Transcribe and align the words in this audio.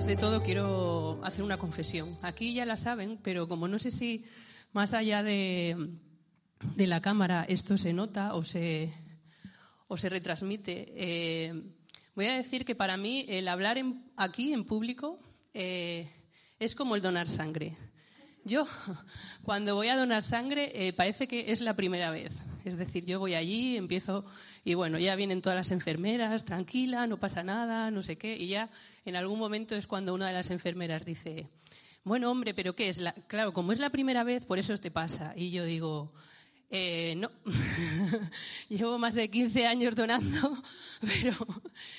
antes 0.00 0.16
de 0.16 0.26
todo 0.26 0.42
quiero 0.42 1.20
hacer 1.22 1.44
una 1.44 1.58
confesión. 1.58 2.16
Aquí 2.22 2.54
ya 2.54 2.64
la 2.64 2.78
saben, 2.78 3.18
pero 3.22 3.46
como 3.46 3.68
no 3.68 3.78
sé 3.78 3.90
si 3.90 4.24
más 4.72 4.94
allá 4.94 5.22
de, 5.22 5.76
la 6.78 7.02
cámara 7.02 7.44
esto 7.46 7.76
se 7.76 7.92
nota 7.92 8.32
o 8.32 8.42
se, 8.42 8.94
o 9.88 9.98
se 9.98 10.08
retransmite, 10.08 10.86
eh, 10.96 11.52
voy 12.14 12.26
a 12.28 12.34
decir 12.34 12.64
que 12.64 12.74
para 12.74 12.96
mí 12.96 13.26
el 13.28 13.46
hablar 13.46 13.76
aquí 14.16 14.54
en 14.54 14.64
público 14.64 15.20
eh, 15.52 16.10
es 16.58 16.74
como 16.74 16.96
el 16.96 17.02
donar 17.02 17.28
sangre. 17.28 17.76
Yo, 18.42 18.64
cuando 19.42 19.74
voy 19.74 19.88
a 19.88 19.98
donar 19.98 20.22
sangre, 20.22 20.72
eh, 20.72 20.94
parece 20.94 21.28
que 21.28 21.52
es 21.52 21.60
la 21.60 21.76
primera 21.76 22.10
vez. 22.10 22.32
Es 22.64 22.76
decir, 22.76 23.04
yo 23.06 23.18
voy 23.18 23.34
allí, 23.34 23.76
empiezo 23.76 24.24
y 24.64 24.74
bueno, 24.74 24.98
ya 24.98 25.16
vienen 25.16 25.42
todas 25.42 25.56
las 25.56 25.70
enfermeras, 25.70 26.44
tranquila, 26.44 27.06
no 27.06 27.18
pasa 27.18 27.42
nada, 27.42 27.90
no 27.90 28.02
sé 28.02 28.16
qué, 28.16 28.36
y 28.36 28.48
ya 28.48 28.70
en 29.04 29.16
algún 29.16 29.38
momento 29.38 29.74
es 29.74 29.86
cuando 29.86 30.14
una 30.14 30.28
de 30.28 30.34
las 30.34 30.50
enfermeras 30.50 31.04
dice, 31.04 31.48
bueno, 32.04 32.30
hombre, 32.30 32.54
pero 32.54 32.74
¿qué 32.74 32.88
es? 32.88 32.98
La... 32.98 33.12
Claro, 33.12 33.52
como 33.52 33.72
es 33.72 33.78
la 33.78 33.90
primera 33.90 34.24
vez, 34.24 34.44
por 34.44 34.58
eso 34.58 34.76
te 34.78 34.90
pasa. 34.90 35.34
Y 35.36 35.50
yo 35.50 35.64
digo, 35.64 36.12
eh, 36.70 37.14
no, 37.16 37.30
llevo 38.68 38.96
más 38.98 39.14
de 39.14 39.28
15 39.28 39.66
años 39.66 39.94
donando, 39.96 40.62
pero 41.00 41.34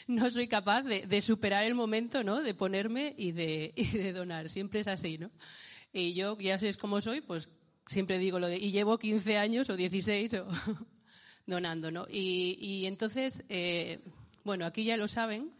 no 0.07 0.31
soy 0.31 0.47
capaz 0.47 0.83
de, 0.83 1.21
superar 1.21 1.65
el 1.65 1.75
momento, 1.75 2.23
¿no? 2.23 2.41
De 2.41 2.53
ponerme 2.53 3.13
y 3.17 3.31
de, 3.31 3.73
y 3.75 3.85
de 3.85 4.13
donar. 4.13 4.49
Siempre 4.49 4.79
es 4.79 4.87
así, 4.87 5.17
¿no? 5.17 5.29
Y 5.93 6.13
yo, 6.13 6.37
ya 6.37 6.57
sé 6.57 6.73
cómo 6.75 7.01
soy, 7.01 7.21
pues 7.21 7.49
siempre 7.91 8.17
digo 8.17 8.39
lo 8.39 8.47
de, 8.47 8.57
y 8.57 8.71
llevo 8.71 8.97
15 8.97 9.37
años 9.37 9.69
o 9.69 9.75
16 9.75 10.33
o 10.35 10.47
donando, 11.45 11.91
¿no? 11.91 12.07
Y, 12.09 12.85
entonces, 12.85 13.43
eh, 13.49 13.99
bueno, 14.43 14.65
aquí 14.65 14.85
ya 14.85 14.97
lo 14.97 15.07
saben, 15.07 15.51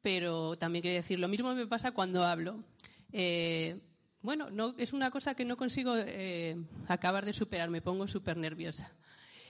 pero 0.00 0.56
también 0.56 0.82
quiero 0.82 0.96
decir, 0.96 1.18
lo 1.18 1.28
mismo 1.28 1.54
me 1.54 1.66
pasa 1.66 1.90
cuando 1.90 2.22
hablo. 2.22 2.62
Eh, 3.12 3.80
bueno, 4.22 4.50
no, 4.50 4.74
es 4.78 4.92
una 4.92 5.10
cosa 5.10 5.34
que 5.34 5.44
no 5.44 5.56
consigo 5.56 5.94
eh, 5.96 6.56
acabar 6.86 7.26
de 7.26 7.32
superar, 7.32 7.68
me 7.68 7.82
pongo 7.82 8.06
súper 8.06 8.36
nerviosa. 8.36 8.92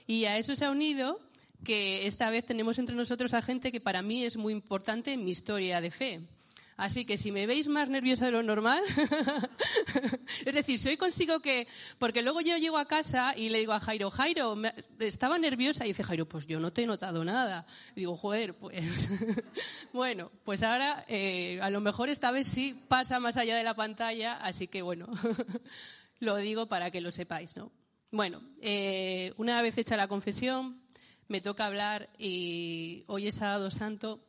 Y 0.07 0.25
a 0.25 0.37
eso 0.37 0.55
se 0.55 0.65
ha 0.65 0.71
unido 0.71 1.19
que 1.63 2.07
esta 2.07 2.29
vez 2.31 2.45
tenemos 2.45 2.79
entre 2.79 2.95
nosotros 2.95 3.33
a 3.33 3.41
gente 3.41 3.71
que 3.71 3.79
para 3.79 4.01
mí 4.01 4.25
es 4.25 4.35
muy 4.35 4.51
importante 4.51 5.13
en 5.13 5.23
mi 5.23 5.31
historia 5.31 5.79
de 5.79 5.91
fe. 5.91 6.27
Así 6.75 7.05
que 7.05 7.17
si 7.17 7.31
me 7.31 7.45
veis 7.45 7.67
más 7.67 7.89
nerviosa 7.89 8.25
de 8.25 8.31
lo 8.31 8.41
normal, 8.41 8.81
es 10.45 10.53
decir, 10.55 10.79
si 10.79 10.89
hoy 10.89 10.97
consigo 10.97 11.39
que, 11.39 11.67
porque 11.99 12.21
luego 12.21 12.41
yo 12.41 12.57
llego 12.57 12.77
a 12.77 12.85
casa 12.85 13.33
y 13.37 13.49
le 13.49 13.59
digo 13.59 13.73
a 13.73 13.79
Jairo, 13.79 14.09
Jairo, 14.09 14.55
estaba 14.99 15.37
nerviosa 15.37 15.85
y 15.85 15.89
dice 15.89 16.03
Jairo, 16.03 16.27
pues 16.27 16.47
yo 16.47 16.59
no 16.59 16.73
te 16.73 16.83
he 16.83 16.87
notado 16.87 17.23
nada. 17.23 17.67
digo, 17.95 18.17
joder, 18.17 18.55
pues, 18.55 18.83
bueno, 19.93 20.31
pues 20.43 20.63
ahora 20.63 21.05
eh, 21.07 21.59
a 21.61 21.69
lo 21.69 21.79
mejor 21.79 22.09
esta 22.09 22.31
vez 22.31 22.47
sí 22.47 22.79
pasa 22.87 23.19
más 23.19 23.37
allá 23.37 23.55
de 23.55 23.63
la 23.63 23.75
pantalla, 23.75 24.33
así 24.33 24.67
que 24.67 24.81
bueno, 24.81 25.07
lo 26.19 26.37
digo 26.37 26.67
para 26.67 26.89
que 26.89 27.01
lo 27.01 27.11
sepáis, 27.11 27.55
¿no? 27.55 27.71
Bueno, 28.11 28.41
eh, 28.61 29.33
una 29.37 29.61
vez 29.61 29.77
hecha 29.77 29.97
la 29.97 30.07
confesión, 30.07 30.81
me 31.27 31.41
toca 31.41 31.65
hablar 31.65 32.09
y 32.17 33.03
hoy 33.07 33.27
es 33.27 33.35
sábado 33.35 33.71
santo 33.71 34.23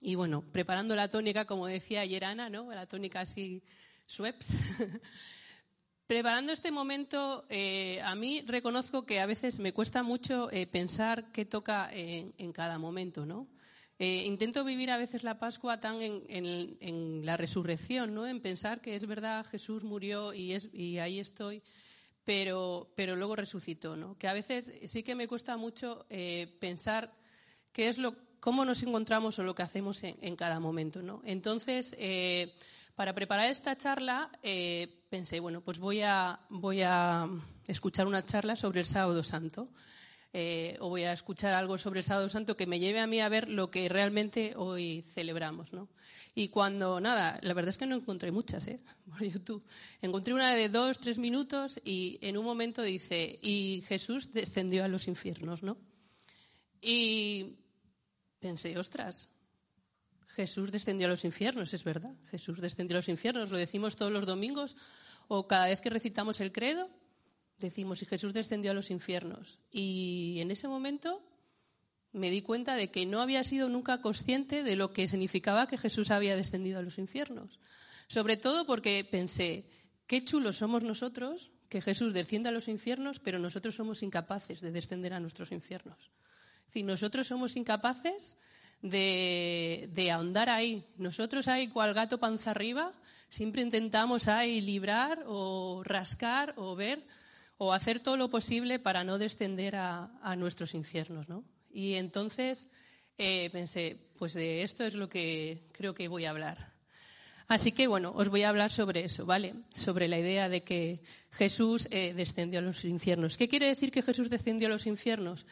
y 0.00 0.14
bueno, 0.14 0.42
preparando 0.52 0.94
la 0.94 1.08
tónica, 1.08 1.44
como 1.44 1.66
decía 1.66 2.02
ayer 2.02 2.24
Ana, 2.24 2.48
¿no? 2.48 2.72
La 2.72 2.86
tónica 2.86 3.20
así, 3.20 3.62
Schweppes. 4.08 4.54
preparando 6.08 6.52
este 6.52 6.70
momento, 6.70 7.44
eh, 7.50 8.00
a 8.02 8.14
mí 8.14 8.42
reconozco 8.46 9.04
que 9.04 9.20
a 9.20 9.26
veces 9.26 9.58
me 9.58 9.74
cuesta 9.74 10.02
mucho 10.02 10.50
eh, 10.50 10.66
pensar 10.66 11.30
qué 11.32 11.44
toca 11.44 11.90
en, 11.92 12.52
cada 12.52 12.78
momento, 12.78 13.26
¿no? 13.26 13.46
Eh, 13.98 14.22
intento 14.24 14.64
vivir 14.64 14.90
a 14.90 14.96
veces 14.96 15.22
la 15.22 15.38
Pascua 15.38 15.80
tan 15.80 16.00
en, 16.00 17.26
la 17.26 17.36
resurrección, 17.36 18.14
¿no? 18.14 18.26
En 18.26 18.40
pensar 18.40 18.80
que 18.80 18.96
es 18.96 19.06
verdad, 19.06 19.44
Jesús 19.44 19.84
murió 19.84 20.32
y, 20.32 20.52
es, 20.52 20.70
y 20.72 20.98
ahí 20.98 21.20
estoy, 21.20 21.62
pero, 22.24 22.90
pero 22.96 23.14
luego 23.14 23.36
resucitó, 23.36 23.94
¿no? 23.94 24.16
Que 24.16 24.28
a 24.28 24.32
veces 24.32 24.72
sí 24.86 25.02
que 25.02 25.14
me 25.14 25.28
cuesta 25.28 25.58
mucho 25.58 26.06
pensar 26.58 27.12
qué 27.72 27.88
es 27.88 27.98
lo 27.98 28.27
cómo 28.40 28.64
nos 28.64 28.82
encontramos 28.82 29.38
o 29.38 29.42
lo 29.42 29.54
que 29.54 29.62
hacemos 29.62 30.02
en, 30.02 30.36
cada 30.36 30.60
momento. 30.60 31.02
¿no? 31.02 31.22
Entonces, 31.24 31.94
eh, 31.98 32.54
para 32.94 33.14
preparar 33.14 33.48
esta 33.48 33.76
charla, 33.76 34.30
eh, 34.42 35.04
pensé, 35.08 35.40
bueno, 35.40 35.60
pues 35.60 35.78
voy 35.78 36.02
a, 36.02 36.40
voy 36.48 36.82
a 36.82 37.28
escuchar 37.66 38.06
una 38.06 38.24
charla 38.24 38.56
sobre 38.56 38.80
el 38.80 38.86
Sábado 38.86 39.22
Santo. 39.22 39.68
Eh, 40.34 40.76
o 40.80 40.90
voy 40.90 41.04
a 41.04 41.12
escuchar 41.12 41.54
algo 41.54 41.78
sobre 41.78 42.00
el 42.00 42.04
Sábado 42.04 42.28
Santo 42.28 42.54
que 42.54 42.66
me 42.66 42.78
lleve 42.78 43.00
a 43.00 43.06
mí 43.06 43.18
a 43.20 43.30
ver 43.30 43.48
lo 43.48 43.70
que 43.70 43.88
realmente 43.88 44.52
hoy 44.56 45.02
celebramos, 45.02 45.72
¿no? 45.72 45.88
Y 46.34 46.48
cuando, 46.48 47.00
nada, 47.00 47.40
la 47.42 47.54
verdad 47.54 47.70
es 47.70 47.78
que 47.78 47.86
no 47.86 47.96
encontré 47.96 48.30
muchas, 48.30 48.66
¿eh? 48.66 48.80
Por 49.08 49.24
YouTube. 49.24 49.64
Encontré 50.02 50.34
una 50.34 50.54
de 50.54 50.68
dos, 50.68 50.98
tres 50.98 51.18
minutos 51.18 51.80
y 51.82 52.18
en 52.20 52.36
un 52.36 52.44
momento 52.44 52.82
dice, 52.82 53.38
y 53.42 53.82
Jesús 53.88 54.32
descendió 54.32 54.84
a 54.84 54.88
los 54.88 55.08
infiernos, 55.08 55.62
¿no? 55.62 55.78
Y 56.82 57.56
pensé, 58.40 58.78
ostras, 58.78 59.28
Jesús 60.38 60.70
descendió 60.70 61.06
a 61.06 61.10
los 61.10 61.24
infiernos, 61.24 61.74
es 61.74 61.84
verdad. 61.84 62.14
Jesús 62.30 62.60
descendió 62.60 62.96
a 62.96 63.00
los 63.00 63.08
infiernos, 63.08 63.50
lo 63.50 63.58
decimos 63.58 63.96
todos 63.96 64.12
los 64.12 64.26
domingos 64.26 64.76
o 65.26 65.46
cada 65.46 65.66
vez 65.66 65.80
que 65.80 65.90
recitamos 65.90 66.40
el 66.40 66.52
credo, 66.52 66.88
decimos, 67.58 68.02
y 68.02 68.06
Jesús 68.06 68.32
descendió 68.32 68.70
a 68.70 68.74
los 68.74 68.90
infiernos. 68.90 69.58
Y 69.70 70.38
en 70.40 70.50
ese 70.50 70.68
momento 70.68 71.22
me 72.12 72.30
di 72.30 72.42
cuenta 72.42 72.76
de 72.76 72.90
que 72.90 73.04
no 73.04 73.20
había 73.20 73.44
sido 73.44 73.68
nunca 73.68 74.00
consciente 74.00 74.62
de 74.62 74.76
lo 74.76 74.92
que 74.92 75.08
significaba 75.08 75.66
que 75.66 75.76
Jesús 75.76 76.10
había 76.10 76.36
descendido 76.36 76.78
a 76.78 76.82
los 76.82 76.98
infiernos. 76.98 77.60
Sobre 78.06 78.36
todo 78.36 78.64
porque 78.64 79.06
pensé, 79.10 79.68
qué 80.06 80.24
chulos 80.24 80.56
somos 80.56 80.84
nosotros 80.84 81.52
que 81.68 81.82
Jesús 81.82 82.14
descienda 82.14 82.48
a 82.48 82.52
los 82.52 82.68
infiernos, 82.68 83.20
pero 83.20 83.38
nosotros 83.38 83.74
somos 83.74 84.02
incapaces 84.02 84.60
de 84.60 84.70
descender 84.70 85.12
a 85.12 85.20
nuestros 85.20 85.52
infiernos. 85.52 86.10
Si 86.72 86.82
nosotros 86.82 87.26
somos 87.26 87.56
incapaces 87.56 88.36
de, 88.82 90.10
ahondar 90.12 90.48
ahí. 90.48 90.84
Nosotros 90.96 91.48
ahí, 91.48 91.68
cual 91.68 91.94
gato 91.94 92.18
panza 92.18 92.50
arriba, 92.50 92.92
siempre 93.28 93.62
intentamos 93.62 94.28
ahí 94.28 94.60
librar 94.60 95.24
o 95.26 95.82
rascar 95.84 96.54
o 96.56 96.74
ver 96.74 97.04
o 97.56 97.72
hacer 97.72 98.00
todo 98.00 98.16
lo 98.16 98.30
posible 98.30 98.78
para 98.78 99.02
no 99.02 99.18
descender 99.18 99.74
a, 99.76 100.36
nuestros 100.36 100.74
infiernos, 100.74 101.28
¿no? 101.28 101.44
Y 101.70 101.94
entonces 101.94 102.70
eh, 103.18 103.50
pensé, 103.50 103.98
pues 104.16 104.34
de 104.34 104.62
esto 104.62 104.84
es 104.84 104.94
lo 104.94 105.08
que 105.08 105.66
creo 105.72 105.92
que 105.92 106.06
voy 106.06 106.24
a 106.24 106.30
hablar. 106.30 106.72
Así 107.48 107.72
que, 107.72 107.86
bueno, 107.86 108.12
os 108.14 108.28
voy 108.28 108.42
a 108.42 108.50
hablar 108.50 108.70
sobre 108.70 109.04
eso, 109.04 109.24
¿vale? 109.24 109.54
Sobre 109.74 110.06
la 110.06 110.18
idea 110.18 110.48
de 110.48 110.62
que 110.62 111.00
Jesús 111.30 111.88
eh, 111.90 112.12
descendió 112.14 112.60
a 112.60 112.62
los 112.62 112.84
infiernos. 112.84 113.38
¿Qué 113.38 113.48
quiere 113.48 113.66
decir 113.66 113.90
que 113.90 114.02
Jesús 114.02 114.28
descendió 114.28 114.68
a 114.68 114.70
los 114.70 114.86
infiernos? 114.86 115.46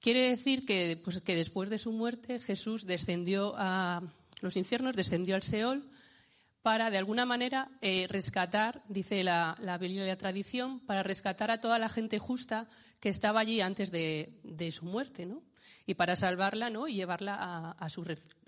Quiere 0.00 0.30
decir 0.30 0.64
que, 0.64 0.98
pues, 1.04 1.20
que 1.20 1.36
después 1.36 1.68
de 1.68 1.78
su 1.78 1.92
muerte 1.92 2.40
Jesús 2.40 2.86
descendió 2.86 3.54
a 3.58 4.02
los 4.40 4.56
infiernos, 4.56 4.96
descendió 4.96 5.34
al 5.34 5.42
Seol 5.42 5.90
para, 6.62 6.90
de 6.90 6.98
alguna 6.98 7.26
manera, 7.26 7.70
eh, 7.82 8.06
rescatar, 8.08 8.82
dice 8.88 9.22
la, 9.24 9.56
la, 9.60 9.76
Biblia 9.78 10.04
y 10.04 10.08
la 10.08 10.16
tradición, 10.16 10.80
para 10.80 11.02
rescatar 11.02 11.50
a 11.50 11.60
toda 11.60 11.78
la 11.78 11.88
gente 11.88 12.18
justa 12.18 12.68
que 13.00 13.10
estaba 13.10 13.40
allí 13.40 13.60
antes 13.60 13.90
de, 13.90 14.70
su 14.72 14.86
muerte, 14.86 15.26
¿no? 15.26 15.42
Y 15.86 15.94
para 15.94 16.16
salvarla, 16.16 16.70
¿no? 16.70 16.88
Y 16.88 16.94
llevarla 16.94 17.34
a, 17.34 17.76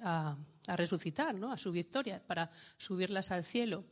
a, 0.02 0.36
a 0.66 0.76
resucitar, 0.76 1.34
¿no? 1.34 1.52
A 1.52 1.56
su 1.56 1.72
victoria, 1.72 2.22
para 2.26 2.50
subirlas 2.76 3.30
al 3.30 3.44
cielo. 3.44 3.84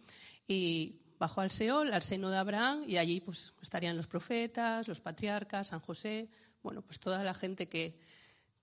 Y 0.46 1.00
bajó 1.18 1.42
al 1.42 1.50
Seol, 1.50 1.92
al 1.92 2.02
seno 2.02 2.30
de 2.30 2.38
Abraham, 2.38 2.84
y 2.86 2.96
allí 2.96 3.20
pues 3.20 3.52
estarían 3.60 3.96
los 3.96 4.06
profetas, 4.06 4.88
los 4.88 5.00
patriarcas, 5.00 5.68
San 5.68 5.80
José, 5.80 6.28
bueno, 6.62 6.82
pues 6.82 7.00
toda 7.00 7.22
la 7.24 7.34
gente 7.34 7.68
que, 7.68 7.98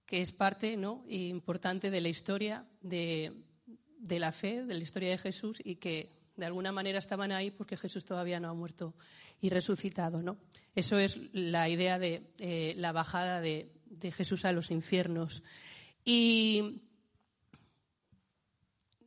es 0.10 0.32
parte 0.32 0.78
¿no? 0.78 1.04
importante 1.08 1.92
de 1.92 2.02
la 2.02 2.10
historia 2.10 2.66
de, 2.82 3.34
la 4.08 4.32
fe, 4.32 4.64
de 4.64 4.74
la 4.76 4.84
historia 4.84 5.10
de 5.10 5.18
Jesús 5.18 5.60
y 5.64 5.76
que 5.76 6.12
de 6.38 6.46
alguna 6.46 6.72
manera 6.72 7.00
estaban 7.00 7.32
ahí 7.32 7.52
porque 7.52 7.76
Jesús 7.76 8.06
todavía 8.06 8.40
no 8.40 8.50
ha 8.50 8.54
muerto 8.54 8.94
y 9.42 9.50
resucitado. 9.50 10.22
¿no? 10.22 10.38
Eso 10.76 10.98
es 10.98 11.20
la 11.34 11.68
idea 11.68 12.00
de 12.00 12.76
la 12.78 12.92
bajada 12.92 13.42
de, 13.42 13.72
Jesús 14.16 14.46
a 14.46 14.52
los 14.52 14.72
infiernos. 14.72 15.44
Y 16.06 16.84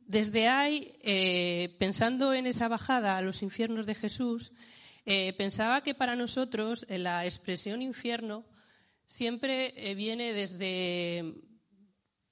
desde 0.05 0.49
ahí, 0.49 0.99
eh, 1.01 1.75
pensando 1.79 2.33
en 2.33 2.45
esa 2.45 2.67
bajada 2.67 3.17
a 3.17 3.21
los 3.21 3.41
infiernos 3.41 3.85
de 3.85 3.95
Jesús, 3.95 4.51
eh, 5.05 5.33
pensaba 5.33 5.81
que 5.81 5.95
para 5.95 6.15
nosotros 6.15 6.85
la 6.89 7.25
expresión 7.25 7.81
infierno 7.81 8.45
siempre 9.11 9.73
eh, 9.75 9.93
viene 9.93 10.31
desde 10.33 11.35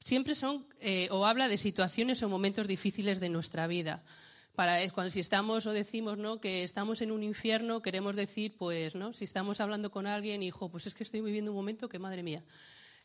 siempre 0.04 0.34
son 0.34 0.66
eh, 0.80 1.10
o 1.12 1.26
habla 1.26 1.50
de 1.50 1.58
situaciones 1.58 2.24
o 2.24 2.30
momentos 2.30 2.68
difíciles 2.68 3.20
de 3.20 3.28
nuestra 3.28 3.68
vida. 3.68 4.06
Para 4.56 4.82
eh, 4.82 4.90
cuando 4.90 5.10
si 5.12 5.20
estamos 5.20 5.68
o 5.68 5.74
decimos 5.74 6.18
no 6.18 6.40
que 6.40 6.64
estamos 6.64 7.02
en 7.02 7.12
un 7.12 7.24
infierno 7.24 7.82
queremos 7.82 8.16
decir 8.16 8.56
pues 8.58 8.96
no 8.96 9.14
si 9.14 9.26
estamos 9.26 9.60
hablando 9.60 9.92
con 9.92 10.08
alguien 10.08 10.42
hijo 10.42 10.72
pues 10.72 10.88
es 10.88 10.96
que 10.96 11.04
estoy 11.04 11.22
viviendo 11.22 11.52
un 11.52 11.58
momento 11.58 11.88
que 11.90 12.00
madre 12.00 12.24
mía 12.24 12.44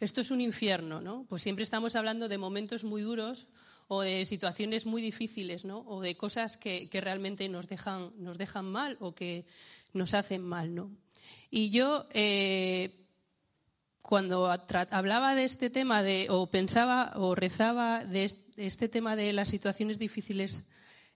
esto 0.00 0.20
es 0.20 0.30
un 0.30 0.40
infierno 0.40 1.00
no 1.00 1.26
pues 1.28 1.42
siempre 1.42 1.62
estamos 1.62 1.94
hablando 1.94 2.28
de 2.28 2.38
momentos 2.38 2.82
muy 2.82 3.02
duros 3.02 3.46
o 3.86 4.00
de 4.00 4.24
situaciones 4.24 4.86
muy 4.86 5.02
difíciles, 5.02 5.64
¿no? 5.64 5.80
O 5.80 6.00
de 6.00 6.16
cosas 6.16 6.56
que, 6.56 6.88
realmente 6.90 7.48
nos 7.48 7.68
dejan, 7.68 8.12
nos 8.16 8.38
dejan 8.38 8.64
mal 8.64 8.96
o 8.98 9.14
que 9.14 9.44
nos 9.92 10.14
hacen 10.14 10.42
mal, 10.42 10.74
¿no? 10.74 10.90
Y 11.50 11.68
yo, 11.70 12.06
eh, 12.14 13.03
cuando 14.04 14.54
hablaba 14.90 15.34
de 15.34 15.44
este 15.44 15.70
tema, 15.70 16.02
de, 16.02 16.26
o 16.28 16.50
pensaba 16.50 17.12
o 17.16 17.34
rezaba 17.34 18.04
de 18.04 18.30
este 18.58 18.86
tema 18.90 19.16
de 19.16 19.32
las 19.32 19.48
situaciones 19.48 19.98
difíciles 19.98 20.64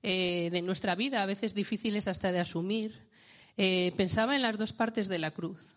eh, 0.03 0.49
de 0.51 0.63
nuestra 0.63 0.95
vida, 0.95 1.23
a 1.23 1.27
veces 1.27 1.53
difíciles 1.53 2.09
hasta 2.09 2.33
de 2.33 2.41
asumir, 2.41 3.07
eh, 3.59 3.93
pensaba 3.99 4.35
en 4.37 4.41
las 4.41 4.57
dos 4.57 4.73
partes 4.73 5.07
de 5.07 5.19
la 5.19 5.33
cruz. 5.33 5.77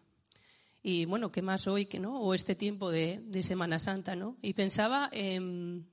Y 0.81 1.03
bueno, 1.03 1.33
¿qué 1.33 1.41
más 1.41 1.67
hoy 1.67 1.85
que 1.85 1.99
no? 1.99 2.17
O 2.21 2.33
este 2.33 2.55
tiempo 2.55 2.89
de, 2.89 3.21
Semana 3.43 3.77
Santa, 3.77 4.15
¿no? 4.15 4.37
Y 4.41 4.53
pensaba 4.53 5.09
en, 5.11 5.89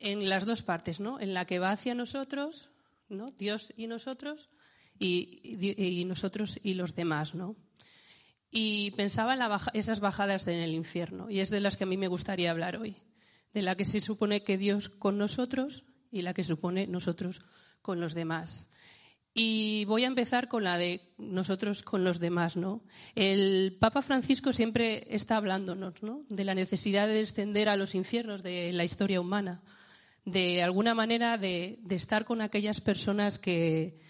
las 0.00 0.44
dos 0.44 0.62
partes, 0.62 0.98
¿no? 0.98 1.20
En 1.20 1.34
la 1.34 1.44
que 1.44 1.60
va 1.60 1.70
hacia 1.70 1.94
nosotros, 1.94 2.68
¿no? 3.08 3.30
Dios 3.30 3.72
y 3.76 3.86
nosotros, 3.86 4.50
y, 4.98 6.04
nosotros 6.04 6.58
y 6.64 6.74
los 6.74 6.96
demás, 6.96 7.36
¿no? 7.36 7.54
Y 8.50 8.92
pensaba 8.92 9.34
en 9.34 9.40
esas 9.74 10.00
bajadas 10.00 10.46
en 10.48 10.60
el 10.60 10.72
infierno, 10.72 11.30
y 11.30 11.40
es 11.40 11.50
de 11.50 11.60
las 11.60 11.76
que 11.76 11.84
a 11.84 11.86
mí 11.86 11.96
me 11.96 12.08
gustaría 12.08 12.50
hablar 12.50 12.76
hoy, 12.76 12.96
de 13.52 13.62
la 13.62 13.76
que 13.76 13.84
se 13.84 14.00
supone 14.00 14.42
que 14.42 14.56
Dios 14.56 14.88
con 14.88 15.18
nosotros 15.18 15.84
y 16.10 16.22
la 16.22 16.34
que 16.34 16.44
supone 16.44 16.86
nosotros 16.86 17.42
con 17.82 18.00
los 18.00 18.14
demás. 18.14 18.70
Y 19.38 19.84
voy 19.84 20.04
a 20.04 20.06
empezar 20.06 20.48
con 20.48 20.64
la 20.64 20.78
de 20.78 21.02
nosotros 21.18 21.82
con 21.82 22.04
los 22.04 22.20
demás, 22.20 22.56
¿no? 22.56 22.82
El 23.14 23.76
Papa 23.78 24.00
Francisco 24.00 24.54
siempre 24.54 25.06
está 25.14 25.36
hablándonos, 25.36 26.02
¿no? 26.02 26.24
De 26.30 26.44
la 26.44 26.54
necesidad 26.54 27.06
de 27.06 27.12
descender 27.12 27.68
a 27.68 27.76
los 27.76 27.94
infiernos 27.94 28.42
de 28.42 28.72
la 28.72 28.84
historia 28.84 29.20
humana, 29.20 29.62
de 30.24 30.62
alguna 30.62 30.94
manera 30.94 31.36
de, 31.36 31.78
estar 31.90 32.24
con 32.24 32.40
aquellas 32.40 32.80
personas 32.80 33.38
que, 33.38 34.00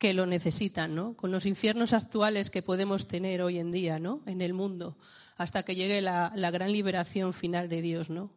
que 0.00 0.14
lo 0.14 0.24
necesitan, 0.24 0.94
¿no? 0.94 1.14
Con 1.14 1.30
los 1.30 1.44
infiernos 1.44 1.92
actuales 1.92 2.48
que 2.48 2.62
podemos 2.62 3.06
tener 3.06 3.42
hoy 3.42 3.58
en 3.58 3.70
día, 3.70 3.98
¿no? 3.98 4.22
En 4.24 4.40
el 4.40 4.54
mundo, 4.54 4.96
hasta 5.36 5.62
que 5.62 5.74
llegue 5.74 6.00
la, 6.00 6.30
gran 6.50 6.72
liberación 6.72 7.34
final 7.34 7.68
de 7.68 7.82
Dios, 7.82 8.08
¿no? 8.08 8.32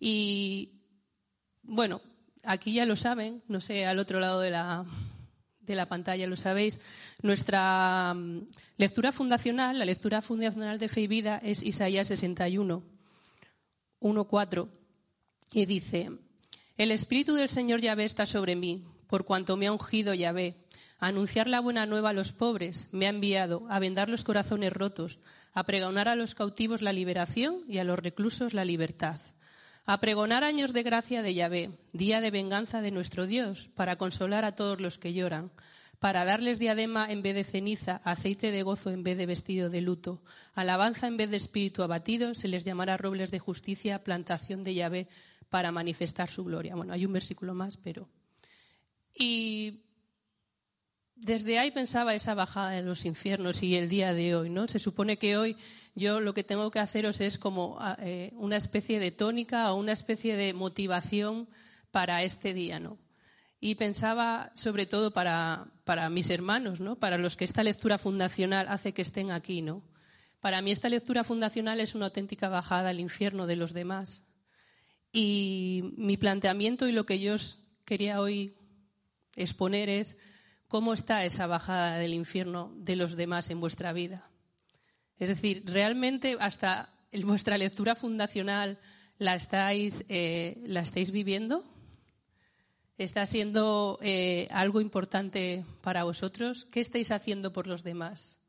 Y 0.00 0.80
bueno, 1.62 2.00
aquí 2.42 2.74
ya 2.74 2.84
lo 2.84 2.96
saben, 2.96 3.44
no 3.46 3.60
sé, 3.60 3.86
al 3.86 4.00
otro 4.00 4.18
lado 4.18 4.40
de 4.40 4.50
la, 4.50 4.86
de 5.60 5.76
la 5.76 5.86
pantalla, 5.86 6.26
lo 6.26 6.34
sabéis. 6.34 6.80
Nuestra 7.22 8.12
mm, 8.12 8.48
lectura 8.76 9.12
fundacional, 9.12 9.78
la 9.78 9.84
lectura 9.84 10.20
fundacional 10.20 10.80
de 10.80 10.88
Fe 10.88 11.02
y 11.02 11.06
Vida 11.06 11.40
es 11.44 11.62
Isaías 11.62 12.08
61, 12.08 12.82
1.4, 14.00 14.68
y 15.52 15.66
dice, 15.66 16.10
El 16.76 16.90
Espíritu 16.90 17.34
del 17.34 17.48
Señor 17.48 17.80
Yahvé 17.80 18.04
está 18.04 18.26
sobre 18.26 18.56
mí, 18.56 18.84
por 19.06 19.24
cuanto 19.24 19.56
me 19.56 19.68
ha 19.68 19.72
ungido 19.72 20.12
Yahvé, 20.12 20.63
anunciar 21.06 21.48
la 21.48 21.60
buena 21.60 21.86
nueva 21.86 22.10
a 22.10 22.14
los 22.14 22.32
pobres, 22.32 22.88
me 22.92 23.06
ha 23.06 23.10
enviado 23.10 23.66
a 23.70 23.78
vendar 23.78 24.08
los 24.08 24.24
corazones 24.24 24.72
rotos, 24.72 25.18
a 25.52 25.64
pregonar 25.64 26.08
a 26.08 26.16
los 26.16 26.34
cautivos 26.34 26.82
la 26.82 26.92
liberación 26.92 27.62
y 27.68 27.78
a 27.78 27.84
los 27.84 27.98
reclusos 27.98 28.54
la 28.54 28.64
libertad 28.64 29.20
a 29.86 30.00
pregonar 30.00 30.44
años 30.44 30.72
de 30.72 30.82
gracia 30.82 31.22
de 31.22 31.34
Yahvé, 31.34 31.70
día 31.92 32.22
de 32.22 32.30
venganza 32.30 32.80
de 32.80 32.90
nuestro 32.90 33.26
Dios, 33.26 33.68
para 33.74 33.96
consolar 33.96 34.44
a 34.44 34.54
todos 34.54 34.80
los 34.80 34.96
que 34.96 35.12
lloran, 35.12 35.52
para 35.98 36.24
darles 36.24 36.58
diadema 36.58 37.10
en 37.10 37.22
vez 37.22 37.34
de 37.34 37.44
ceniza, 37.44 38.00
aceite 38.04 38.50
de 38.50 38.62
gozo 38.62 38.90
en 38.90 39.02
vez 39.02 39.18
de 39.18 39.26
vestido 39.26 39.68
de 39.68 39.82
luto, 39.82 40.22
alabanza 40.54 41.06
en 41.06 41.18
vez 41.18 41.30
de 41.30 41.36
espíritu 41.36 41.82
abatido, 41.82 42.34
se 42.34 42.48
les 42.48 42.64
llamará 42.64 42.96
robles 42.96 43.30
de 43.30 43.38
justicia, 43.38 44.02
plantación 44.02 44.62
de 44.62 44.74
Yahvé, 44.74 45.08
para 45.50 45.70
manifestar 45.70 46.28
su 46.28 46.44
gloria. 46.44 46.74
Bueno, 46.74 46.94
hay 46.94 47.04
un 47.04 47.12
versículo 47.12 47.54
más, 47.54 47.76
pero. 47.76 48.08
Y 49.14 49.83
desde 51.24 51.58
ahí 51.58 51.70
pensaba 51.70 52.14
esa 52.14 52.34
bajada 52.34 52.70
de 52.70 52.82
los 52.82 53.04
infiernos 53.04 53.62
y 53.62 53.76
el 53.76 53.88
día 53.88 54.14
de 54.14 54.34
hoy, 54.34 54.50
¿no? 54.50 54.68
Se 54.68 54.78
supone 54.78 55.16
que 55.16 55.36
hoy 55.36 55.56
yo 55.94 56.20
lo 56.20 56.34
que 56.34 56.44
tengo 56.44 56.70
que 56.70 56.80
haceros 56.80 57.20
es 57.20 57.38
como 57.38 57.76
ah, 57.80 57.96
eh, 58.00 58.32
una 58.34 58.56
especie 58.56 58.98
de 58.98 59.10
tónica 59.10 59.72
o 59.72 59.76
una 59.76 59.92
especie 59.92 60.36
de 60.36 60.52
motivación 60.52 61.48
para 61.90 62.22
este 62.22 62.52
día, 62.52 62.80
¿no? 62.80 62.98
Y 63.60 63.76
pensaba 63.76 64.52
sobre 64.54 64.86
todo 64.86 65.12
para, 65.12 65.66
para 65.84 66.10
mis 66.10 66.28
hermanos, 66.30 66.80
¿no? 66.80 66.96
Para 66.96 67.16
los 67.16 67.36
que 67.36 67.44
esta 67.44 67.62
lectura 67.62 67.98
fundacional 67.98 68.66
hace 68.68 68.92
que 68.92 69.02
estén 69.02 69.30
aquí, 69.30 69.62
¿no? 69.62 69.82
Para 70.40 70.60
mí 70.60 70.72
esta 70.72 70.90
lectura 70.90 71.24
fundacional 71.24 71.80
es 71.80 71.94
una 71.94 72.06
auténtica 72.06 72.48
bajada 72.48 72.90
al 72.90 73.00
infierno 73.00 73.46
de 73.46 73.56
los 73.56 73.72
demás. 73.72 74.22
Y 75.10 75.94
mi 75.96 76.16
planteamiento 76.16 76.86
y 76.86 76.92
lo 76.92 77.06
que 77.06 77.20
yo 77.20 77.36
quería 77.84 78.20
hoy 78.20 78.58
exponer 79.36 79.88
es 79.88 80.18
cómo 80.74 80.92
está 80.92 81.24
esa 81.24 81.46
bajada 81.46 81.98
del 81.98 82.14
infierno 82.14 82.72
de 82.74 82.96
los 82.96 83.14
demás 83.14 83.48
en 83.48 83.60
vuestra 83.60 83.92
vida. 83.92 84.28
Es 85.20 85.28
decir, 85.28 85.62
realmente 85.66 86.36
hasta 86.40 86.88
vuestra 87.22 87.56
lectura 87.58 87.94
fundacional 87.94 88.80
la 89.18 89.36
estáis, 89.36 90.04
eh, 90.08 90.60
la 90.66 90.80
estáis 90.80 91.12
viviendo. 91.12 91.62
¿Está 92.98 93.24
siendo 93.24 94.00
eh, 94.02 94.48
algo 94.50 94.80
importante 94.80 95.64
para 95.80 96.02
vosotros? 96.02 96.64
¿Qué 96.64 96.80
estáis 96.80 97.12
haciendo 97.12 97.52
por 97.52 97.68
los 97.68 97.84
demás? 97.84 98.40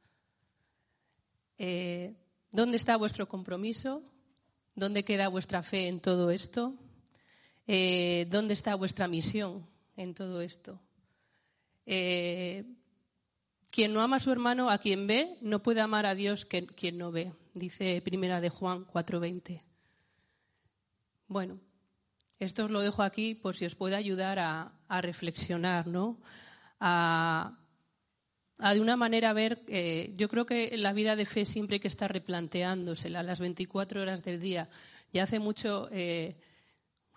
Eh, 1.60 2.16
¿Dónde 2.52 2.78
está 2.78 2.98
vuestro 2.98 3.30
compromiso? 3.30 4.02
¿Dónde 4.74 5.06
queda 5.06 5.28
vuestra 5.28 5.62
fe 5.62 5.90
en 5.90 6.00
todo 6.00 6.32
esto? 6.32 6.74
¿Dónde 7.68 8.54
está 8.56 8.74
vuestra 8.74 9.08
misión 9.08 9.68
en 9.96 10.16
todo 10.16 10.42
esto? 10.42 10.82
Quien 11.86 13.94
no 13.94 14.02
ama 14.02 14.16
a 14.16 14.20
su 14.20 14.32
hermano, 14.32 14.70
a 14.70 14.78
quien 14.78 15.06
ve, 15.06 15.38
no 15.42 15.62
puede 15.62 15.82
amar 15.82 16.06
a 16.06 16.16
Dios 16.16 16.46
que, 16.46 16.66
quien 16.66 16.98
no 16.98 17.12
ve, 17.12 17.34
dice 17.54 18.02
Primera 18.02 18.42
de 18.42 18.50
Juan 18.50 18.86
4:20. 18.86 19.62
Bueno, 21.28 21.60
esto 22.40 22.66
os 22.66 22.72
lo 22.72 22.82
dejo 22.82 23.04
aquí 23.04 23.36
por 23.36 23.56
si 23.56 23.66
os 23.66 23.76
puede 23.76 23.96
ayudar 23.96 24.40
a, 24.40 25.02
reflexionar, 25.02 25.88
¿no? 25.88 26.20
A, 26.80 27.58
de 28.58 28.80
una 28.80 28.96
manera 28.96 29.34
ver, 29.34 29.64
eh, 29.68 30.14
yo 30.16 30.30
creo 30.30 30.46
que 30.46 30.78
la 30.78 30.94
vida 30.94 31.16
de 31.16 31.26
fe 31.26 31.44
siempre 31.44 31.76
hay 31.76 31.80
que 31.80 31.88
estar 31.88 32.12
replanteándosela 32.12 33.24
las 33.24 33.40
24 33.40 34.02
horas 34.02 34.24
del 34.24 34.40
día. 34.40 34.70
Ya 35.12 35.24
hace 35.24 35.40
mucho 35.40 35.90
eh, 35.92 36.38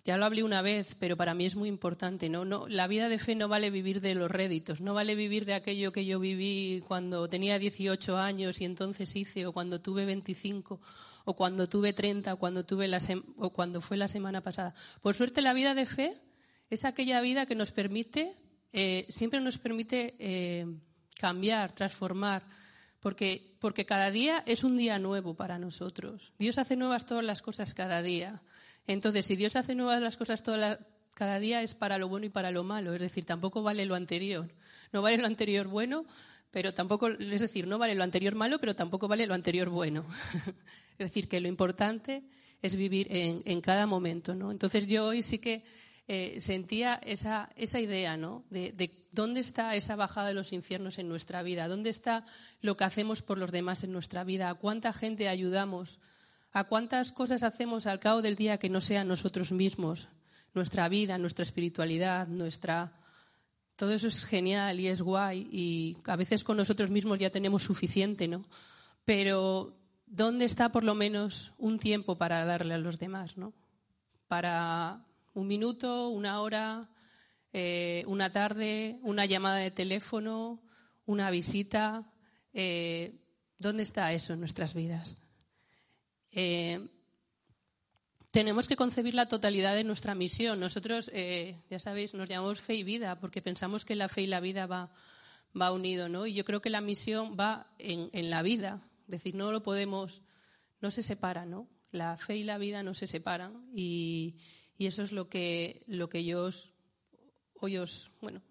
ya 0.09 0.17
lo 0.17 0.25
hablé 0.25 0.43
una 0.43 0.63
vez, 0.63 0.97
pero 0.99 1.19
para 1.19 1.35
mí 1.35 1.45
es 1.45 1.55
muy 1.55 1.69
importante. 1.69 2.31
¿no? 2.31 2.67
La 2.67 2.87
vida 2.87 3.11
de 3.11 3.19
fe 3.19 3.35
no 3.35 3.47
vale 3.47 3.69
vivir 3.69 4.01
de 4.01 4.15
los 4.15 4.31
réditos, 4.31 4.81
no 4.81 4.95
vale 4.95 5.15
vivir 5.15 5.45
de 5.45 5.53
aquello 5.53 5.93
que 5.93 6.07
yo 6.07 6.19
viví 6.19 6.83
cuando 6.89 7.29
tenía 7.29 7.59
18 7.59 8.17
años 8.17 8.59
y 8.63 8.65
entonces 8.65 9.15
hice, 9.15 9.45
o 9.45 9.53
cuando 9.53 9.83
tuve 9.83 10.07
25, 10.07 10.81
o 11.27 11.37
cuando 11.37 11.69
tuve 11.69 11.93
30, 11.93 12.33
o 12.33 12.39
cuando, 12.39 12.65
tuve 12.65 12.89
la 12.89 13.01
o 13.37 13.51
cuando 13.51 13.83
fue 13.83 13.99
la 13.99 14.09
semana 14.09 14.41
pasada. 14.41 14.73
Por 15.03 15.15
suerte, 15.15 15.43
la 15.43 15.53
vida 15.53 15.75
de 15.75 15.85
fe 15.85 16.15
es 16.71 16.87
aquella 16.87 17.21
vida 17.21 17.45
que 17.45 17.55
nos 17.55 17.71
permite, 17.71 18.35
eh, 18.73 19.05
siempre 19.11 19.43
nos 19.43 19.59
permite 19.59 20.17
eh, 20.21 20.65
cambiar, 21.21 21.73
transformar, 21.73 22.47
porque, 23.01 23.59
porque 23.61 23.85
cada 23.85 24.11
día 24.11 24.43
es 24.47 24.65
un 24.65 24.75
día 24.75 24.99
nuevo 24.99 25.35
para 25.35 25.59
nosotros. 25.59 26.33
Dios 26.39 26.57
hace 26.57 26.77
nuevas 26.77 27.05
todas 27.05 27.25
las 27.25 27.43
cosas 27.43 27.75
cada 27.75 28.01
día. 28.01 28.41
Entonces, 28.89 29.27
si 29.27 29.37
Dios 29.37 29.55
hace 29.55 29.75
nuevas 29.75 30.01
las 30.01 30.17
cosas 30.17 30.43
cada 31.13 31.39
día 31.39 31.63
es 31.63 31.75
para 31.75 31.99
lo 31.99 32.09
bueno 32.09 32.25
y 32.25 32.31
para 32.31 32.51
lo 32.51 32.65
malo, 32.65 32.95
es 32.95 33.01
decir, 33.01 33.27
tampoco 33.27 33.63
vale 33.63 33.85
lo 33.85 33.95
anterior. 33.95 34.49
No 34.93 35.03
vale 35.03 35.19
lo 35.19 35.27
anterior 35.27 35.69
bueno, 35.69 36.07
pero 36.51 36.73
tampoco, 36.73 37.09
es 37.09 37.41
decir, 37.41 37.67
no 37.67 37.77
vale 37.77 37.95
lo 37.95 38.03
anterior 38.03 38.35
malo, 38.35 38.59
pero 38.59 38.75
tampoco 38.75 39.07
vale 39.07 39.27
lo 39.27 39.35
anterior 39.35 39.69
bueno. 39.69 40.07
es 40.93 40.99
decir, 40.99 41.29
que 41.29 41.39
lo 41.39 41.49
importante 41.49 42.23
es 42.63 42.77
vivir 42.77 43.09
en, 43.11 43.61
cada 43.61 43.87
momento, 43.87 44.35
¿no? 44.35 44.51
Entonces 44.51 44.87
yo 44.87 45.09
hoy 45.09 45.23
sí 45.23 45.39
que 45.39 45.65
eh, 46.09 46.41
sentía 46.41 46.95
esa, 47.05 47.51
esa 47.57 47.81
idea, 47.81 48.17
¿no? 48.17 48.45
De, 48.49 48.73
de, 48.73 48.91
dónde 49.13 49.41
está 49.41 49.77
esa 49.77 49.97
bajada 49.97 50.29
de 50.29 50.35
los 50.35 50.55
infiernos 50.55 50.99
en 50.99 51.09
nuestra 51.09 51.43
vida, 51.43 51.69
dónde 51.69 51.91
está 51.91 52.25
lo 52.63 52.79
que 52.79 52.85
hacemos 52.85 53.21
por 53.21 53.37
los 53.37 53.53
demás 53.53 53.85
en 53.85 53.93
nuestra 53.93 54.25
vida, 54.25 54.55
cuánta 54.55 54.95
gente 54.95 55.29
ayudamos 55.29 56.01
¿A 56.53 56.65
cuántas 56.65 57.13
cosas 57.13 57.43
hacemos 57.43 57.87
al 57.87 58.01
cabo 58.01 58.23
del 58.23 58.37
día 58.37 58.59
que 58.59 58.71
no 58.71 58.81
sean 58.81 59.09
nosotros 59.09 59.53
mismos? 59.53 60.09
Nuestra 60.55 60.89
vida, 60.89 61.19
nuestra 61.19 61.43
espiritualidad, 61.43 62.27
nuestra... 62.29 62.93
Todo 63.77 63.93
eso 63.93 64.09
es 64.09 64.25
genial 64.25 64.81
y 64.81 64.89
es 64.89 65.03
guay 65.03 65.49
y 65.53 65.99
a 66.05 66.17
veces 66.17 66.43
con 66.43 66.57
nosotros 66.57 66.91
mismos 66.91 67.19
ya 67.19 67.31
tenemos 67.31 67.63
suficiente, 67.63 68.27
¿no? 68.27 68.45
Pero 69.05 69.77
¿dónde 70.05 70.47
está 70.47 70.73
por 70.73 70.83
lo 70.83 70.97
menos 70.97 71.53
un 71.59 71.79
tiempo 71.79 72.19
para 72.19 72.45
darle 72.45 72.75
a 72.75 72.79
los 72.79 72.99
demás, 72.99 73.37
¿no? 73.37 73.53
Para 74.27 75.05
un 75.35 75.47
minuto, 75.47 76.09
una 76.09 76.41
hora, 76.41 76.89
eh, 77.53 78.03
una 78.09 78.31
tarde, 78.33 78.99
una 79.03 79.27
llamada 79.27 79.59
de 79.59 79.71
teléfono, 79.71 80.61
una 81.07 81.31
visita. 81.31 82.11
Eh, 82.53 83.15
¿Dónde 83.59 83.85
está 83.85 84.13
eso 84.13 84.33
en 84.33 84.41
nuestras 84.41 84.75
vidas? 84.75 85.28
Eh, 86.33 86.89
tenemos 88.31 88.69
que 88.69 88.77
concebir 88.77 89.15
la 89.15 89.27
totalidad 89.27 89.75
de 89.75 89.85
nuestra 89.85 90.15
misión. 90.15 90.61
Nosotros, 90.61 91.11
eh, 91.15 91.57
ya 91.71 91.79
sabéis, 91.79 92.15
nos 92.15 92.29
llamamos 92.29 92.61
fe 92.61 92.75
y 92.75 92.83
vida 92.83 93.19
porque 93.19 93.43
pensamos 93.43 93.85
que 93.85 93.97
la 93.97 94.09
fe 94.09 94.23
y 94.23 94.27
la 94.27 94.41
vida 94.41 94.67
va, 94.67 94.91
va 95.59 95.73
unido, 95.73 96.09
¿no? 96.09 96.27
Y 96.27 96.35
yo 96.35 96.45
creo 96.45 96.61
que 96.61 96.71
la 96.71 96.81
misión 96.81 97.37
va 97.39 97.67
en, 97.79 98.11
en 98.13 98.31
la 98.31 98.43
vida. 98.43 98.83
Es 99.07 99.13
decir, 99.13 99.35
no 99.35 99.51
lo 99.51 99.63
podemos, 99.63 100.23
no 100.81 100.91
se 100.91 101.03
separa, 101.03 101.47
¿no? 101.47 101.69
La 101.91 102.19
fe 102.19 102.37
y 102.37 102.45
la 102.45 102.59
vida 102.59 102.83
no 102.83 102.93
se 102.93 103.07
separan 103.07 103.71
y, 103.75 104.37
y 104.77 104.87
eso 104.87 105.03
es 105.03 105.13
lo 105.13 105.29
que, 105.31 105.83
lo 105.87 106.11
que 106.11 106.25
yo 106.25 106.45
os, 106.45 106.75
hoy 107.55 107.79
os, 107.79 108.13
bueno, 108.21 108.43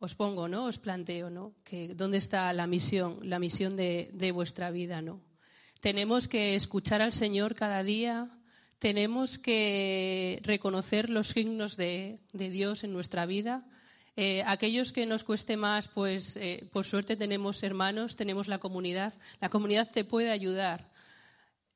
os 0.00 0.16
pongo, 0.16 0.48
¿no? 0.48 0.64
Os 0.64 0.78
planteo, 0.78 1.30
¿no? 1.30 1.54
Que 1.62 1.94
dónde 1.94 2.18
está 2.18 2.52
la 2.52 2.66
misión, 2.66 3.20
la 3.22 3.38
misión 3.38 3.76
de, 3.76 4.10
de 4.12 4.32
vuestra 4.32 4.72
vida, 4.72 5.00
¿no? 5.00 5.20
Tenemos 5.80 6.26
que 6.28 6.54
escuchar 6.54 7.02
al 7.02 7.12
Señor 7.12 7.54
cada 7.54 7.82
día, 7.82 8.30
tenemos 8.78 9.38
que 9.38 10.40
reconocer 10.42 11.10
los 11.10 11.28
signos 11.28 11.76
de, 11.76 12.20
Dios 12.32 12.84
en 12.84 12.92
nuestra 12.92 13.26
vida. 13.26 13.66
Eh, 14.16 14.42
aquellos 14.46 14.92
que 14.92 15.06
nos 15.06 15.24
cueste 15.24 15.56
más, 15.56 15.88
pues 15.88 16.36
eh, 16.36 16.68
por 16.72 16.86
suerte 16.86 17.16
tenemos 17.16 17.62
hermanos, 17.62 18.16
tenemos 18.16 18.48
la 18.48 18.58
comunidad. 18.58 19.12
La 19.40 19.50
comunidad 19.50 19.90
te 19.90 20.04
puede 20.04 20.30
ayudar 20.30 20.90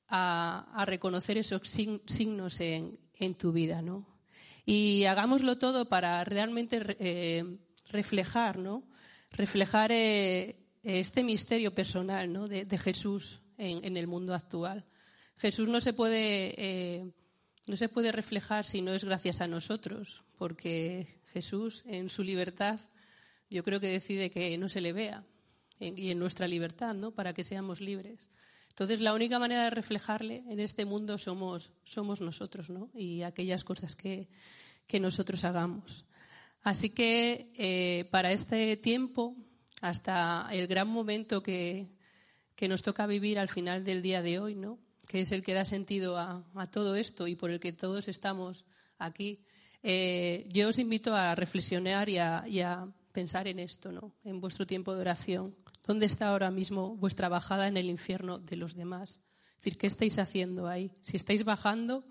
a, 0.09 0.85
reconocer 0.87 1.38
esos 1.38 1.62
signos 1.69 2.61
en, 2.61 2.99
tu 3.38 3.52
vida, 3.52 3.83
¿no? 3.83 4.07
Y 4.64 5.04
hagámoslo 5.04 5.59
todo 5.59 5.88
para 5.88 6.25
realmente 6.25 6.97
eh, 6.99 7.59
reflejar, 7.90 8.59
¿no? 8.59 8.83
Reflejar 9.30 9.92
este 9.92 11.23
misterio 11.23 11.75
personal, 11.75 12.33
¿no? 12.33 12.49
de 12.49 12.78
Jesús 12.78 13.42
en, 13.61 13.97
el 13.97 14.07
mundo 14.07 14.35
actual. 14.35 14.85
Jesús 15.37 15.69
no 15.69 15.81
se 15.81 15.93
puede 15.93 16.55
eh, 16.57 17.12
no 17.67 17.76
se 17.76 17.88
puede 17.88 18.11
reflejar 18.11 18.64
si 18.64 18.81
no 18.83 18.93
es 18.93 19.05
gracias 19.05 19.40
a 19.40 19.47
nosotros, 19.47 20.25
porque 20.37 21.07
Jesús 21.33 21.83
en 21.87 22.09
su 22.09 22.25
libertad 22.25 22.81
yo 23.49 23.62
creo 23.62 23.81
que 23.81 23.88
decide 23.88 24.31
que 24.31 24.57
no 24.59 24.69
se 24.69 24.81
le 24.81 24.93
vea 24.93 25.25
y 25.79 26.11
en 26.11 26.19
nuestra 26.19 26.47
libertad, 26.47 26.95
¿no? 26.95 27.11
Para 27.12 27.33
que 27.33 27.45
seamos 27.45 27.81
libres. 27.81 28.29
Entonces 28.69 29.00
la 29.00 29.14
única 29.14 29.38
manera 29.38 29.64
de 29.64 29.71
reflejarle 29.71 30.45
en 30.49 30.61
este 30.61 30.85
mundo 30.85 31.19
somos 31.19 31.73
somos 31.85 32.21
nosotros, 32.21 32.71
¿no? 32.71 32.90
Y 32.95 33.23
aquellas 33.23 33.64
cosas 33.64 33.97
que, 33.97 34.29
que 34.87 35.00
nosotros 35.00 35.45
hagamos. 35.45 36.05
Así 36.62 36.90
que 36.90 37.52
eh, 37.57 38.09
para 38.11 38.33
este 38.33 38.76
tiempo, 38.76 39.37
hasta 39.81 40.49
el 40.52 40.67
gran 40.67 40.88
momento 40.88 41.43
que, 41.43 41.88
que 42.61 42.69
nos 42.69 42.83
toca 42.83 43.07
vivir 43.07 43.38
al 43.38 43.49
final 43.49 43.85
del 43.85 44.02
día 44.02 44.21
de 44.21 44.38
hoy, 44.38 44.55
¿no? 44.55 44.79
que 45.09 45.21
es 45.23 45.33
el 45.33 45.43
que 45.43 45.55
da 45.55 45.64
sentido 45.64 46.19
a, 46.19 46.45
todo 46.71 46.95
esto 46.95 47.26
y 47.26 47.35
por 47.35 47.50
el 47.50 47.59
que 47.59 47.73
todos 47.73 48.07
estamos 48.07 48.67
aquí. 48.99 49.40
Eh, 49.83 50.47
yo 50.52 50.69
os 50.69 50.79
invito 50.79 51.14
a 51.14 51.35
reflexionar 51.35 52.11
y 52.11 52.19
a, 52.19 52.87
pensar 53.12 53.49
en 53.49 53.61
esto, 53.61 53.93
¿no? 53.93 54.12
en 54.25 54.43
vuestro 54.43 54.67
tiempo 54.67 54.95
de 54.95 55.00
oración. 55.00 55.57
¿Dónde 55.87 56.05
está 56.05 56.29
ahora 56.29 56.50
mismo 56.50 56.97
vuestra 56.97 57.31
bajada 57.31 57.67
en 57.67 57.79
el 57.79 57.88
infierno 57.88 58.38
de 58.38 58.57
los 58.57 58.75
demás? 58.75 59.21
Es 59.52 59.57
decir, 59.64 59.79
¿qué 59.79 59.87
estáis 59.87 60.19
haciendo 60.19 60.69
ahí? 60.69 60.93
Si 61.00 61.17
estáis 61.17 61.45
bajando 61.45 62.05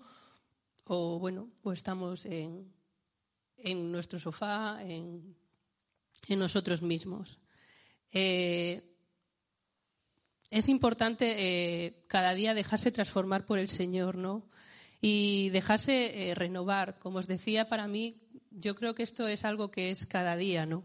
o, 0.82 1.20
bueno, 1.20 1.48
o 1.62 1.70
estamos 1.70 2.26
en, 2.26 2.72
nuestro 3.92 4.18
sofá, 4.18 4.82
en, 4.82 5.36
nosotros 6.28 6.82
mismos. 6.82 7.38
Eh, 8.10 8.82
es 10.50 10.68
importante 10.68 11.34
eh, 11.38 12.04
cada 12.08 12.34
día 12.34 12.54
dejarse 12.54 12.90
transformar 12.90 13.46
por 13.46 13.58
el 13.58 13.68
Señor, 13.68 14.16
¿no? 14.16 14.48
Y 15.00 15.50
dejarse 15.50 16.30
eh, 16.30 16.34
renovar. 16.34 16.98
Como 16.98 17.18
os 17.18 17.28
decía, 17.28 17.68
para 17.68 17.86
mí, 17.86 18.20
yo 18.50 18.74
creo 18.74 18.94
que 18.94 19.04
esto 19.04 19.28
es 19.28 19.44
algo 19.44 19.70
que 19.70 19.90
es 19.90 20.06
cada 20.06 20.36
día, 20.36 20.66
¿no? 20.66 20.84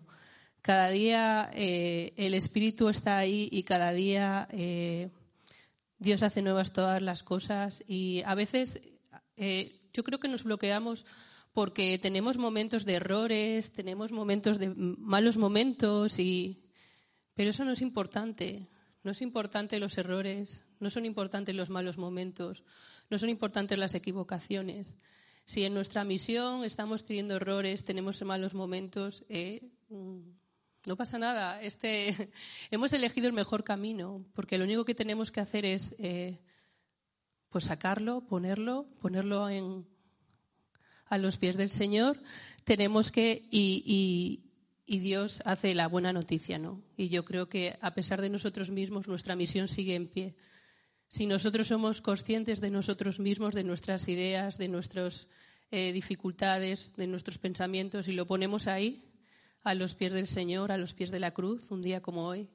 Cada 0.61 0.89
día 0.89 1.49
eh, 1.53 2.13
el 2.15 2.33
Espíritu 2.35 2.89
está 2.89 3.17
ahí 3.17 3.49
y 3.51 3.63
cada 3.63 3.91
día 3.91 4.47
Dios 5.99 6.23
hace 6.23 6.41
nuevas 6.41 6.73
todas 6.73 7.01
las 7.01 7.23
cosas 7.23 7.83
y 7.87 8.23
a 8.25 8.33
veces 8.33 8.81
yo 9.37 10.03
creo 10.03 10.19
que 10.19 10.27
nos 10.27 10.43
bloqueamos 10.43 11.05
porque 11.53 11.99
tenemos 11.99 12.39
momentos 12.39 12.83
de 12.83 12.95
errores, 12.95 13.73
tenemos 13.73 14.11
momentos 14.11 14.57
de 14.57 14.69
malos 14.69 15.37
momentos 15.37 16.17
y 16.17 16.65
pero 17.35 17.51
eso 17.51 17.63
no 17.63 17.71
es 17.71 17.81
importante. 17.81 18.67
No 19.05 19.11
es 19.11 19.21
importante 19.21 19.79
los 19.79 19.97
errores, 19.99 20.65
no 20.79 20.89
son 20.89 21.05
importantes 21.05 21.53
los 21.53 21.69
malos 21.69 21.99
momentos, 21.99 22.63
no 23.11 23.19
son 23.19 23.29
importantes 23.29 23.77
las 23.77 23.93
equivocaciones. 23.93 24.97
Si 25.45 25.63
en 25.63 25.75
nuestra 25.75 26.03
misión 26.03 26.63
estamos 26.63 27.05
teniendo 27.05 27.35
errores, 27.35 27.85
tenemos 27.85 28.19
malos 28.23 28.55
momentos, 28.55 29.23
eh, 29.29 29.69
mm, 29.89 30.21
no 30.87 30.97
pasa 30.97 31.19
nada. 31.19 31.61
Este, 31.61 32.31
hemos 32.71 32.93
elegido 32.93 33.27
el 33.27 33.33
mejor 33.33 33.63
camino, 33.63 34.25
porque 34.33 34.57
lo 34.57 34.63
único 34.63 34.85
que 34.85 34.95
tenemos 34.95 35.31
que 35.31 35.39
hacer 35.39 35.65
es 35.65 35.95
eh, 35.99 36.39
pues 37.49 37.65
sacarlo, 37.65 38.21
ponerlo, 38.25 38.87
ponerlo 38.99 39.47
en, 39.49 39.87
a 41.05 41.19
los 41.19 41.37
pies 41.37 41.57
del 41.57 41.69
Señor. 41.69 42.19
Tenemos 42.63 43.11
que 43.11 43.47
y, 43.51 44.44
y 44.85 44.99
Dios 44.99 45.41
hace 45.45 45.73
la 45.73 45.87
buena 45.87 46.13
noticia, 46.13 46.59
¿no? 46.59 46.81
Y 46.95 47.09
yo 47.09 47.25
creo 47.25 47.49
que 47.49 47.77
a 47.81 47.93
pesar 47.93 48.21
de 48.21 48.29
nosotros 48.29 48.69
mismos, 48.69 49.07
nuestra 49.07 49.35
misión 49.35 49.67
sigue 49.67 49.95
en 49.95 50.07
pie. 50.07 50.35
Si 51.07 51.25
nosotros 51.25 51.67
somos 51.67 52.01
conscientes 52.01 52.61
de 52.61 52.69
nosotros 52.69 53.19
mismos, 53.19 53.55
de 53.55 53.63
nuestras 53.63 54.07
ideas, 54.07 54.57
de 54.57 54.67
nuestras 54.67 55.27
eh, 55.71 55.91
dificultades, 55.91 56.93
de 56.95 57.07
nuestros 57.07 57.37
pensamientos, 57.37 58.07
y 58.07 58.13
lo 58.13 58.27
ponemos 58.27 58.67
ahí, 58.67 59.11
a 59.63 59.73
los 59.73 59.95
pies 59.95 60.13
del 60.13 60.27
Señor, 60.27 60.71
a 60.71 60.77
los 60.77 60.93
pies 60.93 61.09
de 61.09 61.19
la 61.19 61.31
cruz, 61.31 61.71
un 61.71 61.81
día 61.81 62.01
como 62.01 62.27
hoy, 62.27 62.47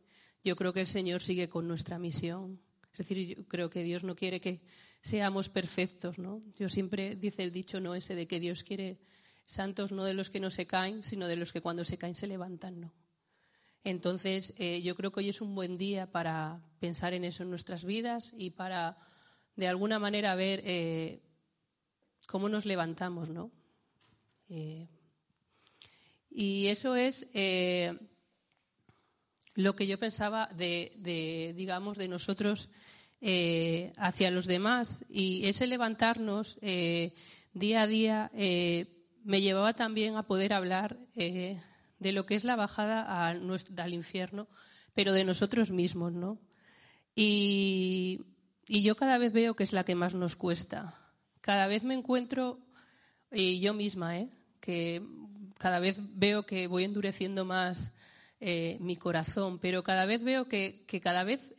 yo 0.45 0.55
creo 0.55 0.73
que 0.73 0.81
el 0.81 0.87
Señor 0.87 1.21
sigue 1.21 1.49
con 1.49 1.67
nuestra 1.67 1.99
misión. 1.99 2.61
Es 2.93 2.99
decir, 2.99 3.37
yo 3.37 3.45
creo 3.49 3.69
que 3.69 3.83
Dios 3.83 4.05
no 4.05 4.15
quiere 4.15 4.41
que 4.41 4.61
seamos 5.03 5.49
perfectos, 5.49 6.19
¿no? 6.19 6.43
Yo 6.57 6.69
siempre 6.69 7.17
dice 7.17 7.43
el 7.43 7.53
dicho 7.53 7.81
no 7.81 7.95
ese 7.95 8.15
de 8.15 8.27
que 8.27 8.39
Dios 8.39 8.63
quiere 8.63 9.01
santos 9.51 9.91
no 9.91 10.05
de 10.05 10.15
los 10.15 10.31
que 10.31 10.39
no 10.39 10.49
se 10.49 10.69
caen, 10.69 11.03
sino 11.03 11.27
de 11.27 11.35
los 11.35 11.53
que 11.53 11.61
cuando 11.61 11.85
se 11.85 11.99
caen 11.99 12.15
se 12.15 12.29
levantan, 12.29 12.81
¿no? 12.81 12.95
Entonces, 13.83 14.55
eh, 14.59 14.81
yo 14.83 14.95
creo 14.95 15.11
que 15.11 15.21
hoy 15.21 15.29
es 15.29 15.41
un 15.41 15.57
buen 15.57 15.77
día 15.77 16.07
para 16.07 16.63
pensar 16.79 17.15
en 17.15 17.25
eso 17.25 17.43
en 17.43 17.51
nuestras 17.51 17.85
vidas 17.85 18.33
y 18.37 18.51
para, 18.51 18.97
de 19.57 19.67
alguna 19.67 19.99
manera, 19.99 20.37
ver 20.37 20.63
eh, 20.65 21.21
cómo 22.29 22.49
nos 22.49 22.65
levantamos, 22.65 23.29
¿no? 23.31 23.51
Eh, 24.49 24.87
y 26.31 26.69
eso 26.69 26.95
es 26.95 27.27
lo 29.57 29.75
que 29.75 29.89
yo 29.89 29.99
pensaba 29.99 30.47
de, 30.55 31.53
digamos, 31.57 31.99
de 31.99 32.07
nosotros 32.07 32.69
hacia 33.97 34.31
los 34.31 34.47
demás 34.47 35.05
y 35.09 35.47
ese 35.47 35.67
levantarnos 35.67 36.59
día 36.61 37.83
a 37.83 37.87
día 37.89 38.31
me 39.25 39.41
llevaba 39.41 39.75
también 39.75 40.17
a 40.17 40.25
poder 40.25 40.53
hablar 40.53 40.99
eh, 41.15 41.61
de 41.99 42.13
lo 42.13 42.27
que 42.27 42.35
es 42.35 42.45
la 42.45 42.57
bajada 42.57 43.29
al 43.29 43.95
infierno, 43.95 44.49
pero 44.95 45.13
de 45.13 45.25
nosotros 45.25 45.71
mismos, 45.71 46.13
¿no? 46.13 46.39
Y, 47.15 48.21
yo 48.67 48.95
cada 48.97 49.19
vez 49.19 49.33
veo 49.33 49.55
que 49.55 49.65
es 49.65 49.73
la 49.73 49.85
que 49.85 49.97
más 49.97 50.15
nos 50.15 50.37
cuesta. 50.37 50.95
Cada 51.41 51.67
vez 51.67 51.83
me 51.83 51.95
encuentro, 51.95 52.61
y 53.33 53.59
yo 53.61 53.75
misma, 53.75 54.19
¿eh? 54.19 54.31
que 54.61 55.03
cada 55.59 55.81
vez 55.81 55.99
veo 56.17 56.47
que 56.47 56.69
voy 56.69 56.85
endureciendo 56.85 57.45
más 57.45 57.93
eh, 58.39 58.77
mi 58.81 58.97
corazón, 58.97 59.59
pero 59.59 59.83
cada 59.83 60.07
vez 60.07 60.23
veo 60.23 60.47
que, 60.47 60.85
que 60.87 61.01
cada 61.01 61.25
vez 61.25 61.53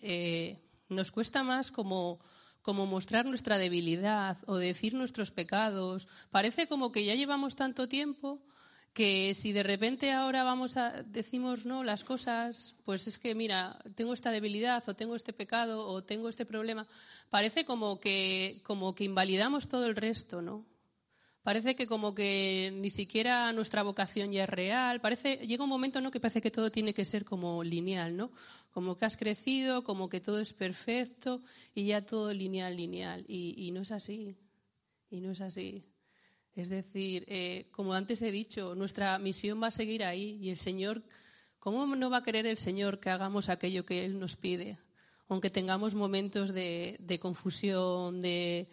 nos 0.87 1.11
cuesta 1.11 1.43
más 1.43 1.71
como 1.71 2.19
como 2.61 2.85
mostrar 2.85 3.25
nuestra 3.25 3.57
debilidad 3.57 4.37
o 4.45 4.57
decir 4.57 4.93
nuestros 4.93 5.31
pecados. 5.31 6.07
Parece 6.29 6.67
como 6.67 6.91
que 6.91 7.05
ya 7.05 7.15
llevamos 7.15 7.55
tanto 7.55 7.87
tiempo 7.87 8.39
que 8.93 9.33
si 9.33 9.53
de 9.53 9.63
repente 9.63 10.11
ahora 10.11 10.43
vamos 10.43 10.75
a 10.75 11.03
decimos 11.03 11.65
no 11.65 11.83
las 11.83 12.03
cosas, 12.03 12.75
pues 12.83 13.07
es 13.07 13.17
que 13.17 13.35
mira, 13.35 13.79
tengo 13.95 14.13
esta 14.13 14.31
debilidad 14.31 14.87
o 14.87 14.95
tengo 14.95 15.15
este 15.15 15.31
pecado 15.31 15.87
o 15.87 16.03
tengo 16.03 16.27
este 16.27 16.45
problema, 16.45 16.87
parece 17.29 17.63
como 17.63 17.99
que 17.99 18.61
como 18.63 18.93
que 18.93 19.05
invalidamos 19.05 19.69
todo 19.69 19.85
el 19.85 19.95
resto, 19.95 20.41
¿no? 20.41 20.65
Parece 21.43 21.75
que 21.75 21.87
como 21.87 22.13
que 22.13 22.71
ni 22.71 22.91
siquiera 22.91 23.51
nuestra 23.51 23.81
vocación 23.81 24.31
ya 24.31 24.43
es 24.43 24.49
real. 24.49 25.01
Parece, 25.01 25.37
llega 25.37 25.63
un 25.63 25.69
momento 25.69 25.99
¿no? 25.99 26.11
que 26.11 26.19
parece 26.19 26.39
que 26.39 26.51
todo 26.51 26.71
tiene 26.71 26.93
que 26.93 27.03
ser 27.03 27.25
como 27.25 27.63
lineal, 27.63 28.15
¿no? 28.15 28.31
Como 28.71 28.95
que 28.95 29.05
has 29.05 29.17
crecido, 29.17 29.83
como 29.83 30.07
que 30.07 30.19
todo 30.19 30.39
es 30.39 30.53
perfecto 30.53 31.41
y 31.73 31.87
ya 31.87 32.05
todo 32.05 32.31
lineal, 32.31 32.77
lineal. 32.77 33.25
Y, 33.27 33.71
no 33.71 33.81
es 33.81 33.91
así. 33.91 34.35
Y 35.09 35.19
no 35.19 35.31
es 35.31 35.41
así. 35.41 35.83
Es 36.53 36.69
decir, 36.69 37.25
eh, 37.27 37.67
como 37.71 37.93
antes 37.93 38.21
he 38.21 38.31
dicho, 38.31 38.75
nuestra 38.75 39.17
misión 39.17 39.61
va 39.61 39.67
a 39.67 39.71
seguir 39.71 40.03
ahí 40.03 40.37
y 40.39 40.51
el 40.51 40.57
Señor, 40.57 41.01
¿cómo 41.57 41.87
no 41.95 42.11
va 42.11 42.17
a 42.17 42.23
querer 42.23 42.45
el 42.45 42.57
Señor 42.57 42.99
que 42.99 43.09
hagamos 43.09 43.49
aquello 43.49 43.83
que 43.83 44.05
Él 44.05 44.19
nos 44.19 44.35
pide? 44.35 44.77
Aunque 45.27 45.49
tengamos 45.49 45.95
momentos 45.95 46.53
de 46.53 47.19
confusión, 47.19 48.21
de, 48.21 48.67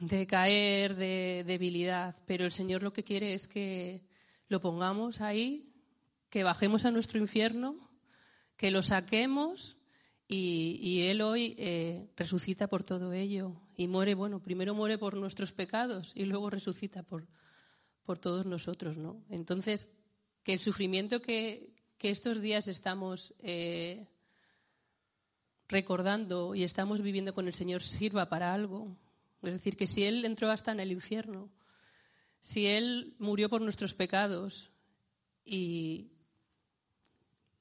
de 0.00 0.26
caer, 0.26 0.96
de 0.96 1.44
debilidad. 1.46 2.16
Pero 2.26 2.44
el 2.44 2.52
Señor 2.52 2.82
lo 2.82 2.92
que 2.92 3.04
quiere 3.04 3.34
es 3.34 3.46
que 3.46 4.02
lo 4.48 4.60
pongamos 4.60 5.20
ahí, 5.20 5.72
que 6.28 6.42
bajemos 6.42 6.84
a 6.84 6.90
nuestro 6.90 7.20
infierno, 7.20 7.76
que 8.56 8.70
lo 8.70 8.82
saquemos 8.82 9.76
y, 10.26 11.02
Él 11.02 11.22
hoy 11.22 11.56
eh, 11.58 12.08
resucita 12.16 12.68
por 12.68 12.84
todo 12.84 13.12
ello 13.12 13.60
y 13.76 13.88
muere, 13.88 14.14
bueno, 14.14 14.40
primero 14.40 14.74
muere 14.74 14.96
por 14.96 15.16
nuestros 15.16 15.52
pecados 15.52 16.12
y 16.14 16.24
luego 16.24 16.50
resucita 16.50 17.02
por, 17.02 17.26
por 18.04 18.18
todos 18.18 18.46
nosotros, 18.46 18.96
¿no? 18.96 19.24
Entonces, 19.28 19.88
que 20.42 20.52
el 20.52 20.60
sufrimiento 20.60 21.20
que, 21.20 21.74
que 21.98 22.10
estos 22.10 22.40
días 22.40 22.68
estamos 22.68 23.34
eh, 23.40 24.06
recordando 25.68 26.54
y 26.54 26.62
estamos 26.62 27.02
viviendo 27.02 27.34
con 27.34 27.46
el 27.46 27.54
Señor 27.54 27.82
sirva 27.82 28.28
para 28.28 28.54
algo. 28.54 28.96
Es 29.42 29.52
decir, 29.52 29.76
que 29.76 29.86
si 29.86 30.04
Él 30.04 30.24
entró 30.24 30.50
hasta 30.50 30.72
en 30.72 30.80
el 30.80 30.92
infierno, 30.92 31.50
si 32.40 32.66
Él 32.66 33.14
murió 33.18 33.48
por 33.48 33.60
nuestros 33.60 33.94
pecados 33.94 34.70
y 35.44 36.12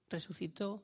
resucitó, 0.09 0.83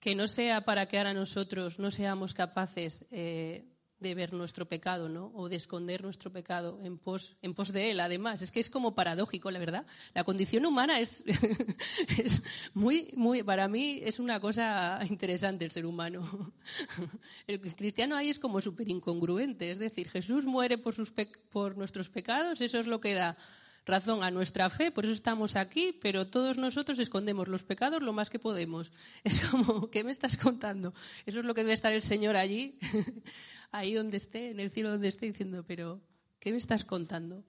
que 0.00 0.14
no 0.14 0.26
sea 0.26 0.64
para 0.64 0.86
que 0.86 0.98
ahora 0.98 1.14
nosotros 1.14 1.78
no 1.78 1.90
seamos 1.90 2.34
capaces 2.34 3.06
eh, 3.10 3.71
de 4.02 4.14
ver 4.14 4.32
nuestro 4.32 4.66
pecado, 4.66 5.08
¿no? 5.08 5.32
O 5.34 5.48
de 5.48 5.56
esconder 5.56 6.02
nuestro 6.02 6.32
pecado 6.32 6.78
en 6.82 6.98
pos, 6.98 7.36
en 7.40 7.54
pos 7.54 7.72
de 7.72 7.90
él, 7.90 8.00
además. 8.00 8.42
Es 8.42 8.50
que 8.50 8.60
es 8.60 8.68
como 8.68 8.94
paradójico, 8.94 9.50
la 9.50 9.58
verdad. 9.58 9.86
La 10.14 10.24
condición 10.24 10.66
humana 10.66 11.00
es, 11.00 11.24
es 12.18 12.42
muy, 12.74 13.12
muy, 13.16 13.42
para 13.42 13.68
mí 13.68 14.00
es 14.02 14.18
una 14.18 14.40
cosa 14.40 15.00
interesante 15.08 15.64
el 15.64 15.70
ser 15.70 15.86
humano. 15.86 16.52
El 17.46 17.60
cristiano 17.60 18.16
ahí 18.16 18.28
es 18.28 18.38
como 18.38 18.60
súper 18.60 18.88
incongruente. 18.88 19.70
Es 19.70 19.78
decir, 19.78 20.08
Jesús 20.08 20.44
muere 20.44 20.78
por, 20.78 20.94
sus 20.94 21.12
por 21.50 21.76
nuestros 21.76 22.08
pecados, 22.10 22.60
eso 22.60 22.78
es 22.78 22.86
lo 22.86 23.00
que 23.00 23.14
da 23.14 23.36
razón 23.84 24.22
a 24.22 24.30
nuestra 24.30 24.70
fe, 24.70 24.90
por 24.90 25.04
eso 25.04 25.12
estamos 25.12 25.56
aquí, 25.56 25.92
pero 26.00 26.28
todos 26.28 26.58
nosotros 26.58 26.98
escondemos 26.98 27.48
los 27.48 27.62
pecados 27.62 28.02
lo 28.02 28.12
más 28.12 28.30
que 28.30 28.38
podemos. 28.38 28.92
Es 29.24 29.40
como, 29.48 29.90
¿qué 29.90 30.04
me 30.04 30.12
estás 30.12 30.36
contando? 30.36 30.94
Eso 31.26 31.40
es 31.40 31.44
lo 31.44 31.54
que 31.54 31.62
debe 31.62 31.74
estar 31.74 31.92
el 31.92 32.02
Señor 32.02 32.36
allí, 32.36 32.78
ahí 33.72 33.94
donde 33.94 34.16
esté, 34.16 34.50
en 34.50 34.60
el 34.60 34.70
cielo 34.70 34.90
donde 34.90 35.08
esté, 35.08 35.26
diciendo, 35.26 35.64
pero 35.66 36.00
¿qué 36.38 36.52
me 36.52 36.58
estás 36.58 36.84
contando? 36.84 37.44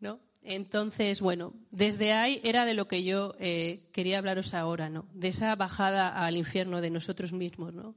¿No? 0.00 0.20
Entonces, 0.42 1.20
bueno, 1.20 1.54
desde 1.70 2.12
ahí 2.12 2.40
era 2.44 2.66
de 2.66 2.74
lo 2.74 2.86
que 2.86 3.02
yo 3.02 3.34
eh, 3.38 3.88
quería 3.92 4.18
hablaros 4.18 4.52
ahora, 4.52 4.90
¿no? 4.90 5.08
De 5.14 5.28
esa 5.28 5.56
bajada 5.56 6.08
al 6.08 6.36
infierno 6.36 6.82
de 6.82 6.90
nosotros 6.90 7.32
mismos, 7.32 7.72
¿no? 7.72 7.96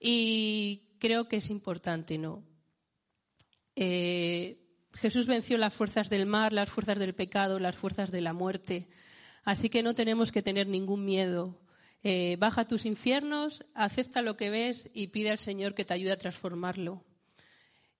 Y 0.00 0.88
creo 0.98 1.28
que 1.28 1.36
es 1.36 1.50
importante, 1.50 2.16
¿no? 2.16 2.42
Eh, 3.76 4.63
Jesús 4.94 5.26
venció 5.26 5.58
las 5.58 5.74
fuerzas 5.74 6.08
del 6.08 6.26
mar, 6.26 6.52
las 6.52 6.70
fuerzas 6.70 6.98
del 6.98 7.14
pecado, 7.14 7.58
las 7.58 7.76
fuerzas 7.76 8.10
de 8.10 8.20
la 8.20 8.32
muerte. 8.32 8.88
Así 9.42 9.68
que 9.68 9.82
no 9.82 9.94
tenemos 9.94 10.32
que 10.32 10.42
tener 10.42 10.68
ningún 10.68 11.04
miedo. 11.04 11.60
Eh, 12.02 12.36
baja 12.38 12.66
tus 12.66 12.86
infiernos, 12.86 13.64
acepta 13.74 14.22
lo 14.22 14.36
que 14.36 14.50
ves 14.50 14.90
y 14.94 15.08
pide 15.08 15.30
al 15.30 15.38
Señor 15.38 15.74
que 15.74 15.84
te 15.84 15.94
ayude 15.94 16.12
a 16.12 16.18
transformarlo. 16.18 17.04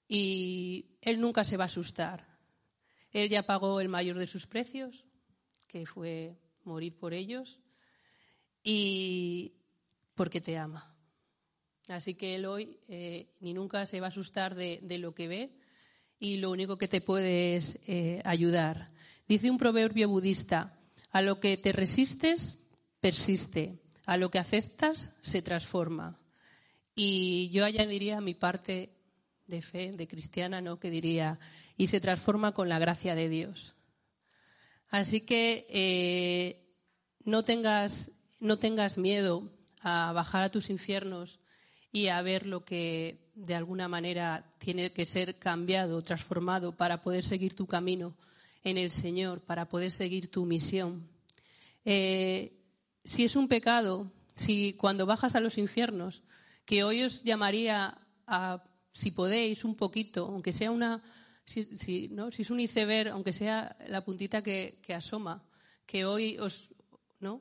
Y 0.07 0.99
Él 1.01 1.21
nunca 1.21 1.45
se 1.45 1.57
va 1.57 1.65
a 1.65 1.67
asustar. 1.67 2.29
Él 3.11 3.29
ya 3.29 3.45
pagó 3.45 3.81
el 3.81 3.89
mayor 3.89 4.19
de 4.19 4.27
sus 4.27 4.47
precios, 4.47 5.05
que 5.67 5.87
fue 5.87 6.37
morir 6.65 6.97
por 6.97 7.13
ellos, 7.13 7.61
y 8.63 9.55
porque 10.15 10.41
te 10.41 10.59
ama. 10.59 10.95
Así 11.89 12.15
que 12.15 12.35
Él 12.37 12.47
hoy 12.47 12.79
eh, 12.89 13.35
ni 13.41 13.53
nunca 13.53 13.85
se 13.87 14.01
va 14.01 14.07
a 14.07 14.09
asustar 14.09 14.55
de 14.55 14.99
lo 14.99 15.15
que 15.15 15.29
ve, 15.29 15.57
y 16.25 16.39
lo 16.39 16.51
único 16.51 16.79
que 16.79 16.89
te 16.89 17.03
puede 17.03 17.55
es 17.55 17.79
eh, 17.87 18.23
ayudar. 18.25 18.91
Dice 19.29 19.51
un 19.51 19.59
proverbio 19.59 20.09
budista, 20.09 20.81
a 21.11 21.21
lo 21.21 21.39
que 21.39 21.59
te 21.59 21.71
resistes, 21.73 22.57
persiste, 23.01 23.83
a 24.07 24.17
lo 24.17 24.31
que 24.31 24.39
aceptas, 24.39 25.13
se 25.21 25.43
transforma. 25.43 26.19
Y 26.95 27.51
yo 27.51 27.67
añadiría 27.67 28.23
mi 28.23 28.33
parte 28.33 28.97
de 29.47 29.61
fe, 29.61 29.93
de 29.93 30.09
cristiana, 30.09 30.63
¿no? 30.63 30.81
que 30.81 30.89
diría, 30.89 31.39
y 31.77 31.89
se 31.89 32.01
transforma 32.01 32.53
con 32.53 32.71
la 32.71 32.79
gracia 32.79 33.15
de 33.15 33.29
Dios. 33.29 33.75
Así 34.89 35.21
que 35.21 35.67
eh, 35.69 36.73
no, 37.25 37.45
tengas, 37.45 38.13
no 38.41 38.59
tengas 38.59 38.97
miedo 38.97 39.53
a 39.83 40.13
bajar 40.13 40.45
a 40.45 40.51
tus 40.51 40.71
infiernos 40.71 41.39
y 41.95 42.09
a 42.09 42.21
ver 42.23 42.45
lo 42.45 42.65
que 42.65 43.21
de 43.37 43.55
alguna 43.55 43.87
manera 43.87 44.53
tiene 44.59 44.93
que 44.93 45.07
ser 45.07 45.39
cambiado, 45.39 46.03
transformado 46.03 46.77
para 46.77 47.03
poder 47.03 47.23
seguir 47.23 47.55
tu 47.55 47.69
camino 47.69 48.17
en 48.65 48.79
el 48.79 48.91
Señor, 48.91 49.43
para 49.43 49.69
poder 49.69 49.93
seguir 49.93 50.29
tu 50.29 50.45
misión. 50.45 51.09
Eh, 51.85 52.53
si 53.05 53.23
es 53.23 53.37
un 53.37 53.47
pecado, 53.47 54.11
si 54.35 54.73
cuando 54.73 55.07
bajas 55.07 55.37
a 55.37 55.41
los 55.41 55.57
infiernos, 55.57 56.25
que 56.65 56.83
hoy 56.83 57.05
os 57.05 57.23
llamaría 57.23 57.97
a, 58.27 58.65
si 58.91 59.13
podéis, 59.13 59.65
un 59.65 59.77
poquito, 59.77 60.27
aunque 60.27 60.53
sea 60.53 60.73
una, 60.73 61.01
si, 61.45 62.09
¿no? 62.11 62.33
si 62.33 62.43
es 62.43 62.51
un 62.51 62.59
iceberg, 62.59 63.11
aunque 63.11 63.33
sea 63.33 63.77
la 63.87 64.05
puntita 64.05 64.43
que, 64.43 64.81
que 64.83 64.95
asoma, 64.95 65.45
que 65.87 66.07
hoy 66.07 66.39
os, 66.39 66.71
¿no? 67.21 67.41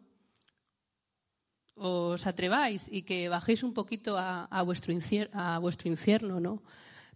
Os 1.75 2.27
atreváis 2.27 2.88
y 2.91 3.01
que 3.01 3.29
bajéis 3.29 3.63
un 3.63 3.73
poquito 3.73 4.17
a, 4.17 4.47
vuestro, 4.63 4.93
a 5.33 5.59
vuestro, 5.59 5.89
infierno 5.89 6.39
¿no? 6.39 6.63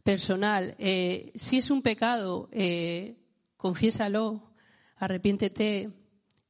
personal. 0.03 0.75
Eh, 0.79 1.31
si 1.35 1.57
es 1.57 1.69
un 1.69 1.81
pecado, 1.81 2.49
eh, 2.51 3.15
confiésalo, 3.55 4.53
arrepiéntete, 4.95 5.91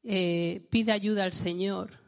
eh, 0.04 0.68
pide 0.70 0.92
ayuda 0.92 1.24
al 1.24 1.34
Señor, 1.34 2.00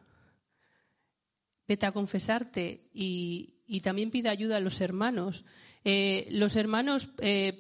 vete 1.68 1.86
a 1.86 1.92
confesarte 1.92 2.90
y, 2.94 3.56
también 3.84 4.10
pide 4.10 4.30
ayuda 4.30 4.58
a 4.58 4.60
los 4.62 4.82
hermanos. 4.82 5.46
los 5.84 6.56
hermanos 6.56 7.10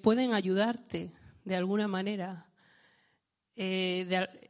pueden 0.01 0.33
ayudarte 0.33 1.11
de 1.45 1.55
alguna 1.55 1.87
manera. 1.87 2.47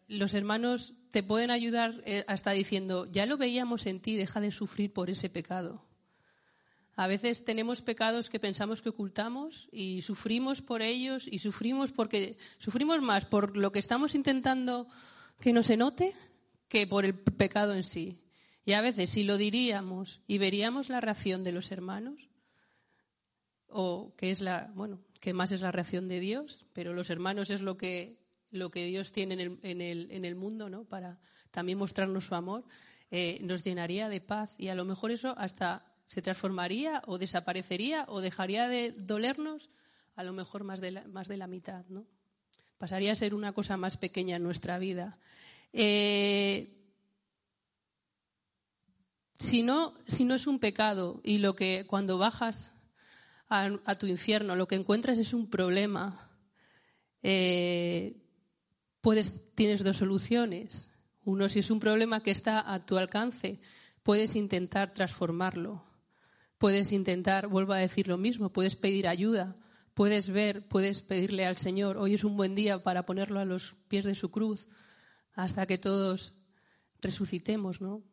Los 0.09 0.33
hermanos 0.33 0.95
te 1.11 1.23
pueden 1.23 1.51
ayudar 1.51 2.01
eh, 2.05 2.25
hasta 2.27 2.51
diciendo, 2.51 3.07
ya 3.11 3.25
lo 3.25 3.37
veíamos 3.37 3.85
en 3.85 4.01
ti, 4.01 4.15
deja 4.15 4.41
de 4.41 4.51
sufrir 4.51 4.91
por 4.91 5.09
ese 5.09 5.29
pecado. 5.29 5.85
A 6.95 7.07
veces 7.07 7.45
tenemos 7.45 7.81
pecados 7.81 8.29
que 8.29 8.39
pensamos 8.39 8.81
que 8.81 8.89
ocultamos 8.89 9.69
y 9.71 10.01
sufrimos 10.01 10.61
por 10.61 10.81
ellos 10.81 11.27
y 11.31 11.39
sufrimos 11.39 11.91
porque 11.91 12.37
sufrimos 12.57 13.01
más 13.01 13.25
por 13.25 13.55
lo 13.55 13.71
que 13.71 13.79
estamos 13.79 14.15
intentando 14.15 14.87
que 15.39 15.53
no 15.53 15.63
se 15.63 15.77
note 15.77 16.13
que 16.67 16.87
por 16.87 17.05
el 17.05 17.17
pecado 17.17 17.73
en 17.73 17.83
sí. 17.83 18.17
Y 18.65 18.73
a 18.73 18.81
veces 18.81 19.11
si 19.11 19.23
lo 19.23 19.37
diríamos 19.37 20.21
y 20.27 20.39
veríamos 20.39 20.89
la 20.89 20.99
reacción 20.99 21.43
de 21.43 21.53
los 21.53 21.71
hermanos, 21.71 22.29
o 23.67 24.13
que 24.17 24.31
es 24.31 24.41
la, 24.41 24.71
bueno, 24.75 24.99
que 25.21 25.33
más 25.33 25.51
es 25.51 25.61
la 25.61 25.71
reacción 25.71 26.07
de 26.07 26.19
Dios, 26.19 26.65
pero 26.73 26.93
los 26.93 27.09
hermanos 27.09 27.49
es 27.49 27.61
lo 27.61 27.77
que 27.77 28.19
lo 28.51 28.71
que 28.71 28.85
Dios 28.85 29.11
tiene 29.11 29.35
en 29.35 29.39
el, 29.39 29.59
en 29.63 29.81
el, 29.81 30.11
en 30.11 30.25
el 30.25 30.35
mundo, 30.35 30.69
¿no? 30.69 30.85
Para 30.85 31.19
también 31.51 31.77
mostrarnos 31.77 32.25
su 32.25 32.35
amor, 32.35 32.65
eh, 33.11 33.39
nos 33.41 33.63
llenaría 33.63 34.09
de 34.09 34.21
paz 34.21 34.53
y 34.57 34.67
a 34.67 34.75
lo 34.75 34.85
mejor 34.85 35.11
eso 35.11 35.33
hasta 35.37 35.85
se 36.07 36.21
transformaría 36.21 37.01
o 37.05 37.17
desaparecería 37.17 38.05
o 38.07 38.21
dejaría 38.21 38.67
de 38.67 38.91
dolernos 38.91 39.69
a 40.15 40.23
lo 40.23 40.33
mejor 40.33 40.63
más 40.63 40.81
de 40.81 40.91
la, 40.91 41.07
más 41.07 41.27
de 41.27 41.37
la 41.37 41.47
mitad, 41.47 41.85
¿no? 41.89 42.05
Pasaría 42.77 43.11
a 43.11 43.15
ser 43.15 43.33
una 43.33 43.53
cosa 43.53 43.77
más 43.77 43.97
pequeña 43.97 44.37
en 44.37 44.43
nuestra 44.43 44.79
vida. 44.79 45.17
Eh, 45.73 46.79
si 49.33 49.63
no, 49.63 49.93
si 50.07 50.25
no 50.25 50.35
es 50.35 50.47
un 50.47 50.59
pecado 50.59 51.21
y 51.23 51.37
lo 51.37 51.55
que 51.55 51.85
cuando 51.87 52.17
bajas 52.17 52.73
a, 53.49 53.95
tu 53.95 54.05
infierno 54.05 54.55
lo 54.55 54.67
que 54.67 54.75
encuentras 54.75 55.17
es 55.17 55.33
un 55.33 55.49
problema, 55.49 56.29
eh, 57.23 58.17
puedes, 59.01 59.33
tienes 59.55 59.83
dos 59.83 59.97
soluciones. 59.97 60.89
Uno, 61.23 61.49
si 61.49 61.59
es 61.59 61.71
un 61.71 61.79
problema 61.79 62.21
que 62.21 62.31
está 62.31 62.73
a 62.73 62.85
tu 62.85 62.97
alcance, 62.97 63.59
puedes 64.03 64.35
intentar 64.35 64.93
transformarlo. 64.93 65.83
Puedes 66.57 66.91
intentar, 66.91 67.47
vuelvo 67.47 67.73
a 67.73 67.77
decir 67.77 68.07
lo 68.07 68.17
mismo, 68.17 68.51
puedes 68.51 68.75
pedir 68.75 69.07
ayuda, 69.07 69.55
puedes 69.93 70.29
ver, 70.29 70.67
puedes 70.67 71.01
pedirle 71.01 71.45
al 71.45 71.57
Señor, 71.57 71.97
hoy 71.97 72.15
es 72.15 72.23
un 72.23 72.35
buen 72.35 72.53
día 72.53 72.83
para 72.83 73.05
ponerlo 73.05 73.39
a 73.39 73.45
los 73.45 73.75
pies 73.87 74.03
de 74.03 74.15
su 74.15 74.29
cruz 74.29 74.67
hasta 75.33 75.65
que 75.65 75.77
todos 75.77 76.33
resucitemos, 77.01 77.79
¿no? 77.79 78.03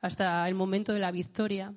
Hasta 0.00 0.46
el 0.48 0.54
momento 0.54 0.92
de 0.92 1.00
la 1.00 1.12
victoria. 1.12 1.74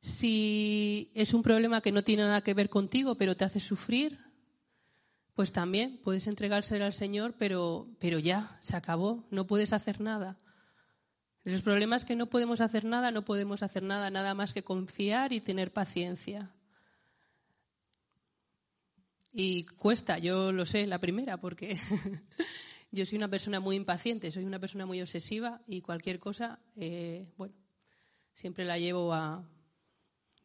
Si 0.00 1.10
es 1.14 1.34
un 1.34 1.42
problema 1.42 1.80
que 1.80 1.90
no 1.90 2.04
tiene 2.04 2.22
nada 2.22 2.42
que 2.42 2.54
ver 2.54 2.70
contigo, 2.70 3.16
pero 3.16 3.36
te 3.36 3.44
hace 3.44 3.58
sufrir, 3.58 4.18
pues 5.34 5.52
también 5.52 6.00
puedes 6.02 6.26
entregárselo 6.26 6.84
al 6.84 6.92
Señor, 6.92 7.34
pero, 7.38 7.88
pero 7.98 8.18
ya, 8.18 8.58
se 8.62 8.76
acabó, 8.76 9.26
no 9.30 9.46
puedes 9.46 9.72
hacer 9.72 10.00
nada. 10.00 10.38
Los 11.44 11.62
problemas 11.62 12.04
que 12.04 12.16
no 12.16 12.26
podemos 12.26 12.60
hacer 12.60 12.84
nada, 12.84 13.10
no 13.10 13.24
podemos 13.24 13.62
hacer 13.62 13.82
nada, 13.82 14.10
nada 14.10 14.34
más 14.34 14.52
que 14.52 14.62
confiar 14.62 15.32
y 15.32 15.40
tener 15.40 15.72
paciencia. 15.72 16.50
Y 19.32 19.64
cuesta, 19.64 20.18
yo 20.18 20.52
lo 20.52 20.66
sé, 20.66 20.86
la 20.86 20.98
primera, 20.98 21.38
porque 21.38 21.78
yo 22.90 23.06
soy 23.06 23.16
una 23.16 23.28
persona 23.28 23.60
muy 23.60 23.76
impaciente, 23.76 24.30
soy 24.30 24.44
una 24.44 24.58
persona 24.58 24.86
muy 24.86 25.00
obsesiva 25.00 25.62
y 25.66 25.80
cualquier 25.80 26.18
cosa, 26.18 26.58
eh, 26.76 27.26
bueno, 27.36 27.54
siempre 28.34 28.64
la 28.64 28.78
llevo 28.78 29.14
a... 29.14 29.48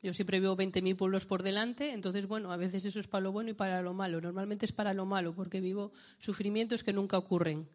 Yo 0.06 0.14
siempre 0.14 0.40
veo 0.40 0.56
20.000 0.56 0.96
pueblos 0.96 1.26
por 1.26 1.42
delante, 1.42 1.92
entonces, 1.92 2.28
bueno, 2.28 2.52
a 2.52 2.58
veces 2.58 2.86
eso 2.86 3.00
es 3.00 3.08
para 3.08 3.24
lo 3.24 3.32
bueno 3.32 3.50
y 3.50 3.54
para 3.56 3.82
lo 3.82 3.96
malo. 3.96 4.22
Normalmente 4.22 4.68
es 4.68 4.72
para 4.72 4.94
lo 4.94 5.08
malo, 5.08 5.34
porque 5.34 5.60
vivo 5.62 5.94
sufrimientos 6.20 6.84
que 6.84 6.94
nunca 6.94 7.18
ocurren. 7.18 7.68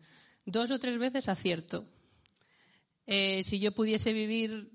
Dos 0.47 0.71
o 0.71 0.79
tres 0.79 0.97
veces 0.97 1.29
acierto. 1.29 1.89
Eh, 3.05 3.43
si 3.43 3.59
yo 3.59 3.73
pudiese 3.73 4.13
vivir 4.13 4.71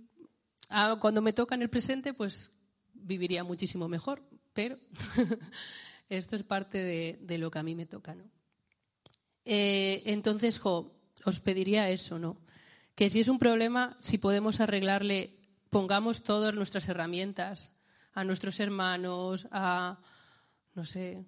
cuando 1.00 1.22
me 1.22 1.32
toca 1.32 1.56
en 1.56 1.62
el 1.62 1.70
presente, 1.70 2.14
pues 2.14 2.52
viviría 2.94 3.46
muchísimo 3.46 3.88
mejor, 3.88 4.22
pero 4.52 4.78
esto 6.10 6.36
es 6.36 6.44
parte 6.44 7.18
de, 7.22 7.38
lo 7.38 7.50
que 7.52 7.60
a 7.60 7.64
mí 7.64 7.74
me 7.74 7.86
toca, 7.86 8.16
¿no? 8.16 8.26
Eh, 9.46 10.04
entonces, 10.08 10.60
jo, 10.60 10.94
os 11.24 11.40
pediría 11.40 11.90
eso, 11.90 12.20
¿no? 12.20 12.36
Que 12.96 13.10
si 13.10 13.22
es 13.22 13.30
un 13.30 13.40
problema, 13.40 13.96
si 14.02 14.18
podemos 14.18 14.60
arreglarle, 14.60 15.38
pongamos 15.76 16.24
todas 16.24 16.56
nuestras 16.56 16.88
herramientas 16.88 17.74
a 18.14 18.24
nuestros 18.24 18.62
hermanos, 18.62 19.46
a, 19.52 20.00
no 20.74 20.86
sé, 20.86 21.26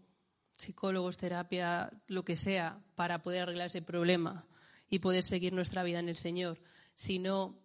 psicólogos, 0.58 1.18
terapia, 1.18 1.92
lo 2.08 2.24
que 2.24 2.38
sea, 2.38 2.82
para 2.96 3.22
poder 3.22 3.42
arreglar 3.42 3.68
ese 3.68 3.82
problema 3.82 4.48
y 4.90 5.00
poder 5.00 5.24
seguir 5.24 5.52
nuestra 5.52 5.84
vida 5.84 6.00
en 6.00 6.08
el 6.08 6.16
Señor. 6.16 6.62
Si 6.96 7.20
no 7.20 7.60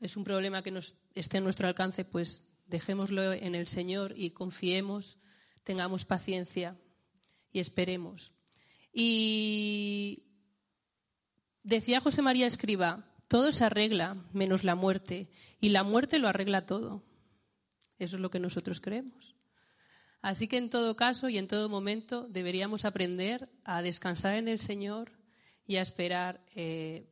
es 0.00 0.16
un 0.16 0.24
problema 0.24 0.62
que 0.62 0.70
nos 0.70 0.96
esté 1.14 1.36
a 1.36 1.40
nuestro 1.42 1.68
alcance, 1.68 2.06
pues 2.06 2.42
dejémoslo 2.64 3.34
en 3.34 3.54
el 3.54 3.66
Señor 3.66 4.14
y 4.16 4.30
confiemos, 4.30 5.18
tengamos 5.62 6.06
paciencia 6.06 6.74
y 7.52 7.60
esperemos. 7.60 8.32
Y 8.94 10.24
decía 11.62 12.00
José 12.00 12.22
María 12.22 12.46
Escriba, 12.46 13.13
todo 13.28 13.52
se 13.52 13.64
arregla 13.64 14.16
menos 14.32 14.64
la 14.64 14.74
muerte 14.74 15.28
y 15.60 15.70
la 15.70 15.82
muerte 15.82 16.18
lo 16.18 16.28
arregla 16.28 16.66
todo. 16.66 17.02
Eso 17.98 18.16
es 18.16 18.22
lo 18.22 18.30
que 18.30 18.40
nosotros 18.40 18.80
creemos. 18.80 19.34
Así 20.20 20.48
que 20.48 20.56
en 20.56 20.70
todo 20.70 20.96
caso 20.96 21.28
y 21.28 21.38
en 21.38 21.48
todo 21.48 21.68
momento 21.68 22.26
deberíamos 22.28 22.84
aprender 22.84 23.50
a 23.64 23.82
descansar 23.82 24.36
en 24.36 24.48
el 24.48 24.58
Señor 24.58 25.12
y 25.66 25.76
a 25.76 25.82
esperar 25.82 26.44
eh, 26.54 27.10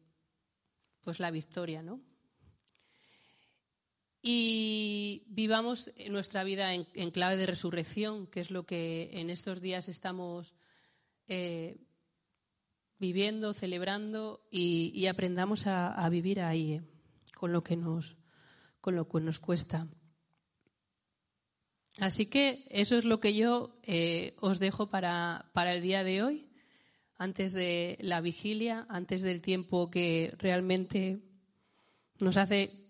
pues 1.03 1.21
la 1.21 1.31
victoria, 1.31 1.83
¿no? 1.83 2.01
y 4.23 5.25
vivamos 5.27 5.91
nuestra 6.09 6.45
vida 6.45 6.73
en, 6.73 7.11
clave 7.11 7.37
de 7.37 7.47
resurrección, 7.47 8.29
que 8.29 8.39
es 8.39 8.53
lo 8.53 8.65
que 8.65 9.11
en 9.15 9.31
estos 9.31 9.61
días 9.61 9.89
estamos 9.89 10.55
eh, 11.27 11.77
viviendo, 13.03 13.53
celebrando 13.53 14.47
y, 14.49 15.07
aprendamos 15.09 15.67
a, 15.67 16.09
vivir 16.09 16.41
ahí, 16.41 16.75
eh, 16.75 16.83
con, 17.35 17.53
lo 17.53 17.65
que 17.65 17.77
nos, 17.77 18.17
con 18.81 18.95
lo 18.95 19.09
que 19.09 19.21
nos 19.21 19.41
cuesta. 19.41 19.89
Así 21.99 22.27
que 22.27 22.65
eso 22.71 22.97
es 22.97 23.05
lo 23.05 23.19
que 23.19 23.35
yo 23.35 23.77
eh, 23.83 24.37
os 24.41 24.61
dejo 24.61 24.89
para, 24.89 25.51
para 25.53 25.75
el 25.75 25.83
día 25.83 26.05
de 26.05 26.23
hoy, 26.23 26.49
antes 27.17 27.53
de 27.53 27.99
la 28.01 28.21
vigilia, 28.21 28.87
antes 28.89 29.23
del 29.23 29.43
tiempo 29.43 29.91
que 29.91 30.33
realmente 30.39 31.25
nos 32.21 32.37
hace 32.37 32.89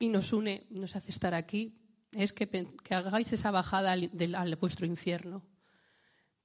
y 0.00 0.08
nos 0.08 0.32
une, 0.32 0.66
nos 0.70 0.96
hace 0.96 1.12
estar 1.12 1.34
aquí, 1.34 1.78
es 2.10 2.32
que, 2.32 2.66
hagáis 2.90 3.32
esa 3.32 3.52
bajada 3.52 3.92
al, 3.92 4.56
vuestro 4.56 4.86
infierno. 4.86 5.46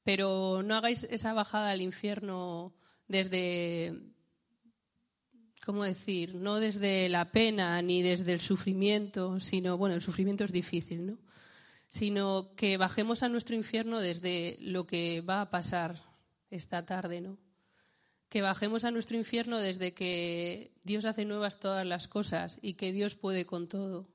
Pero 0.04 0.62
no 0.62 0.76
hagáis 0.76 1.04
esa 1.10 1.34
bajada 1.34 1.72
al 1.72 1.82
infierno 1.82 2.76
desde, 3.08 4.00
¿cómo 5.66 5.84
decir? 5.84 6.36
No 6.36 6.60
desde 6.60 7.10
la 7.10 7.32
pena 7.32 7.82
ni 7.82 8.02
desde 8.02 8.34
el 8.34 8.40
sufrimiento, 8.40 9.40
sino, 9.40 9.78
bueno, 9.78 9.96
el 9.96 10.02
sufrimiento 10.02 10.44
es 10.44 10.52
difícil, 10.52 11.06
¿no? 11.06 11.18
Sino 11.90 12.54
que 12.56 12.78
bajemos 12.78 13.24
a 13.24 13.30
nuestro 13.30 13.56
infierno 13.56 14.00
desde 14.00 14.58
lo 14.60 14.86
que 14.86 15.22
va 15.22 15.42
a 15.42 15.50
pasar 15.50 16.04
esta 16.50 16.86
tarde, 16.86 17.22
¿no? 17.22 17.38
que 18.30 18.42
bajemos 18.42 18.84
a 18.84 18.92
nuestro 18.92 19.18
infierno 19.18 19.60
desde 19.60 19.94
que 19.94 20.72
Dios 20.84 21.06
hace 21.06 21.26
nuevas 21.26 21.60
todas 21.60 21.86
las 21.86 22.08
cosas 22.08 22.60
y 22.62 22.74
que 22.74 22.92
Dios 22.92 23.16
puede 23.16 23.46
con 23.46 23.68
todo. 23.68 24.10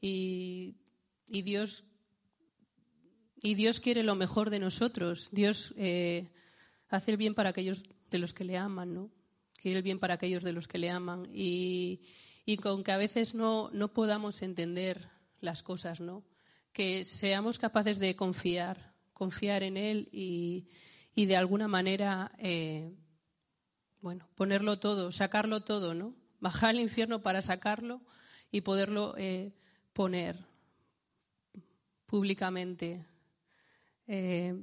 Y, 0.00 0.76
Dios 1.28 1.84
y 3.42 3.54
Dios 3.54 3.80
quiere 3.80 4.02
lo 4.02 4.16
mejor 4.16 4.50
de 4.50 4.58
nosotros. 4.58 5.28
Dios 5.30 5.72
eh, 5.76 6.28
hace 6.88 7.12
el 7.12 7.16
bien 7.16 7.34
para 7.34 7.50
aquellos 7.50 7.84
de 8.10 8.18
los 8.18 8.32
que 8.32 8.44
le 8.44 8.56
aman, 8.56 8.94
¿no? 8.94 9.10
Quiere 9.56 9.78
el 9.78 9.82
bien 9.82 9.98
para 9.98 10.14
aquellos 10.14 10.42
de 10.42 10.52
los 10.52 10.68
que 10.68 10.78
le 10.78 10.90
aman. 10.90 11.28
Y, 11.32 12.02
y 12.44 12.56
con 12.56 12.84
que 12.84 12.92
a 12.92 12.96
veces 12.96 13.34
no, 13.34 13.70
no 13.72 13.92
podamos 13.92 14.42
entender 14.42 15.08
las 15.40 15.62
cosas, 15.62 16.00
¿no? 16.00 16.24
Que 16.72 17.04
seamos 17.04 17.58
capaces 17.58 17.98
de 17.98 18.16
confiar, 18.16 18.94
confiar 19.12 19.62
en 19.62 19.76
Él 19.76 20.08
y, 20.12 20.68
y 21.14 21.26
de 21.26 21.36
alguna 21.36 21.68
manera 21.68 22.32
eh, 22.38 22.92
bueno, 24.06 24.28
ponerlo 24.36 24.78
todo, 24.78 25.10
sacarlo 25.10 25.62
todo, 25.62 25.94
¿no? 25.94 26.14
Bajar 26.38 26.70
al 26.70 26.80
infierno 26.80 27.22
para 27.22 27.42
sacarlo 27.42 28.02
y 28.52 28.60
poderlo 28.60 29.14
eh, 29.16 29.52
poner 29.92 30.46
públicamente. 32.06 33.04
Eh, 34.06 34.54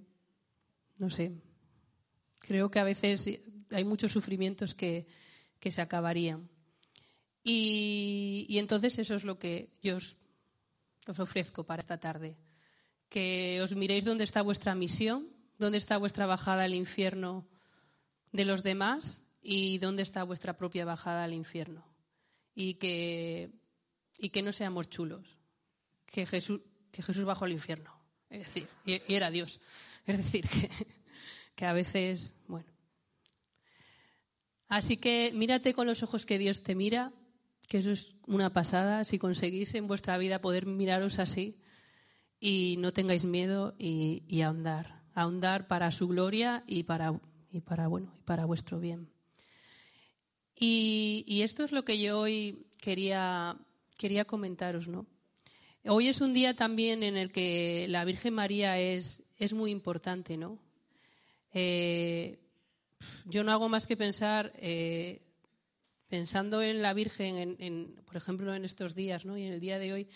no 0.97 1.10
sé, 1.10 1.34
creo 2.43 2.69
que 2.69 2.79
a 2.79 2.84
veces 2.84 3.27
hay 3.71 3.84
muchos 3.86 4.12
sufrimientos 4.12 4.75
que, 4.75 5.08
se 5.60 5.82
acabarían. 5.82 6.49
Y, 7.43 8.58
entonces 8.58 8.99
eso 8.99 9.15
es 9.15 9.23
lo 9.23 9.39
que 9.39 9.69
yo 9.82 9.95
os, 9.95 10.17
os 11.08 11.19
ofrezco 11.19 11.63
para 11.63 11.79
esta 11.79 11.99
tarde. 11.99 12.36
Que 13.10 13.62
os 13.62 13.75
miréis 13.75 14.03
dónde 14.03 14.25
está 14.25 14.41
vuestra 14.41 14.75
misión, 14.75 15.29
dónde 15.58 15.77
está 15.77 15.97
vuestra 15.97 16.25
bajada 16.25 16.65
al 16.65 16.73
infierno 16.73 17.47
de 18.34 18.45
los 18.45 18.62
demás 18.62 19.25
y 19.41 19.77
dónde 19.77 20.03
está 20.03 20.23
vuestra 20.23 20.58
propia 20.58 20.84
bajada 20.84 21.23
al 21.23 21.34
infierno. 21.34 21.88
Y 22.56 22.75
que, 22.75 23.51
y 24.19 24.29
que 24.29 24.41
no 24.41 24.51
seamos 24.51 24.89
chulos, 24.89 25.38
que 26.06 26.25
Jesús, 26.25 26.62
que 26.91 27.01
Jesús 27.01 27.23
bajó 27.23 27.45
al 27.45 27.53
infierno. 27.53 27.97
Es 28.29 28.39
decir, 28.39 28.67
y, 28.86 29.01
era 29.08 29.32
Dios. 29.32 29.62
Es 30.06 30.17
decir, 30.17 30.45
que, 30.47 30.69
que 31.55 31.65
a 31.65 31.73
veces, 31.73 32.33
bueno. 32.47 32.71
Así 34.67 34.97
que 34.97 35.31
mírate 35.33 35.73
con 35.73 35.87
los 35.87 36.03
ojos 36.03 36.25
que 36.25 36.37
Dios 36.37 36.63
te 36.63 36.75
mira, 36.75 37.11
que 37.67 37.79
eso 37.79 37.91
es 37.91 38.15
una 38.27 38.51
pasada, 38.51 39.03
si 39.03 39.19
conseguís 39.19 39.73
en 39.75 39.87
vuestra 39.87 40.17
vida 40.17 40.41
poder 40.41 40.65
miraros 40.65 41.19
así 41.19 41.57
y 42.39 42.75
no 42.79 42.91
tengáis 42.91 43.25
miedo 43.25 43.75
y, 43.77 44.23
y 44.27 44.41
ahondar, 44.41 45.03
ahondar 45.13 45.67
para 45.67 45.91
su 45.91 46.07
gloria 46.07 46.63
y 46.67 46.83
para, 46.83 47.19
y 47.51 47.61
para, 47.61 47.87
bueno, 47.87 48.13
y 48.19 48.23
para 48.23 48.45
vuestro 48.45 48.79
bien. 48.79 49.13
Y, 50.55 51.41
esto 51.41 51.63
es 51.63 51.71
lo 51.71 51.83
que 51.83 51.99
yo 51.99 52.19
hoy 52.19 52.67
quería, 52.79 53.57
quería 53.97 54.25
comentaros, 54.25 54.87
¿no? 54.87 55.05
Hoy 55.85 56.07
es 56.07 56.21
un 56.21 56.31
día 56.31 56.53
también 56.53 57.03
en 57.03 57.17
el 57.17 57.31
que 57.31 57.85
la 57.89 58.05
Virgen 58.05 58.33
María 58.35 58.79
es, 58.79 59.23
es 59.37 59.51
muy 59.51 59.71
importante, 59.71 60.37
¿no? 60.37 60.57
Eh, 61.53 62.39
yo 63.25 63.43
no 63.43 63.51
hago 63.51 63.69
más 63.69 63.85
que 63.85 63.97
pensar, 63.97 64.53
eh, 64.57 65.21
pensando 66.07 66.61
en 66.61 66.81
la 66.81 66.93
Virgen, 66.93 67.55
en, 67.59 67.95
por 68.05 68.17
ejemplo, 68.17 68.53
en 68.53 68.65
estos 68.65 68.95
días, 68.95 69.25
¿no? 69.25 69.37
Y 69.37 69.43
en 69.43 69.53
el 69.53 69.59
día 69.59 69.79
de 69.79 69.93
hoy, 69.93 70.07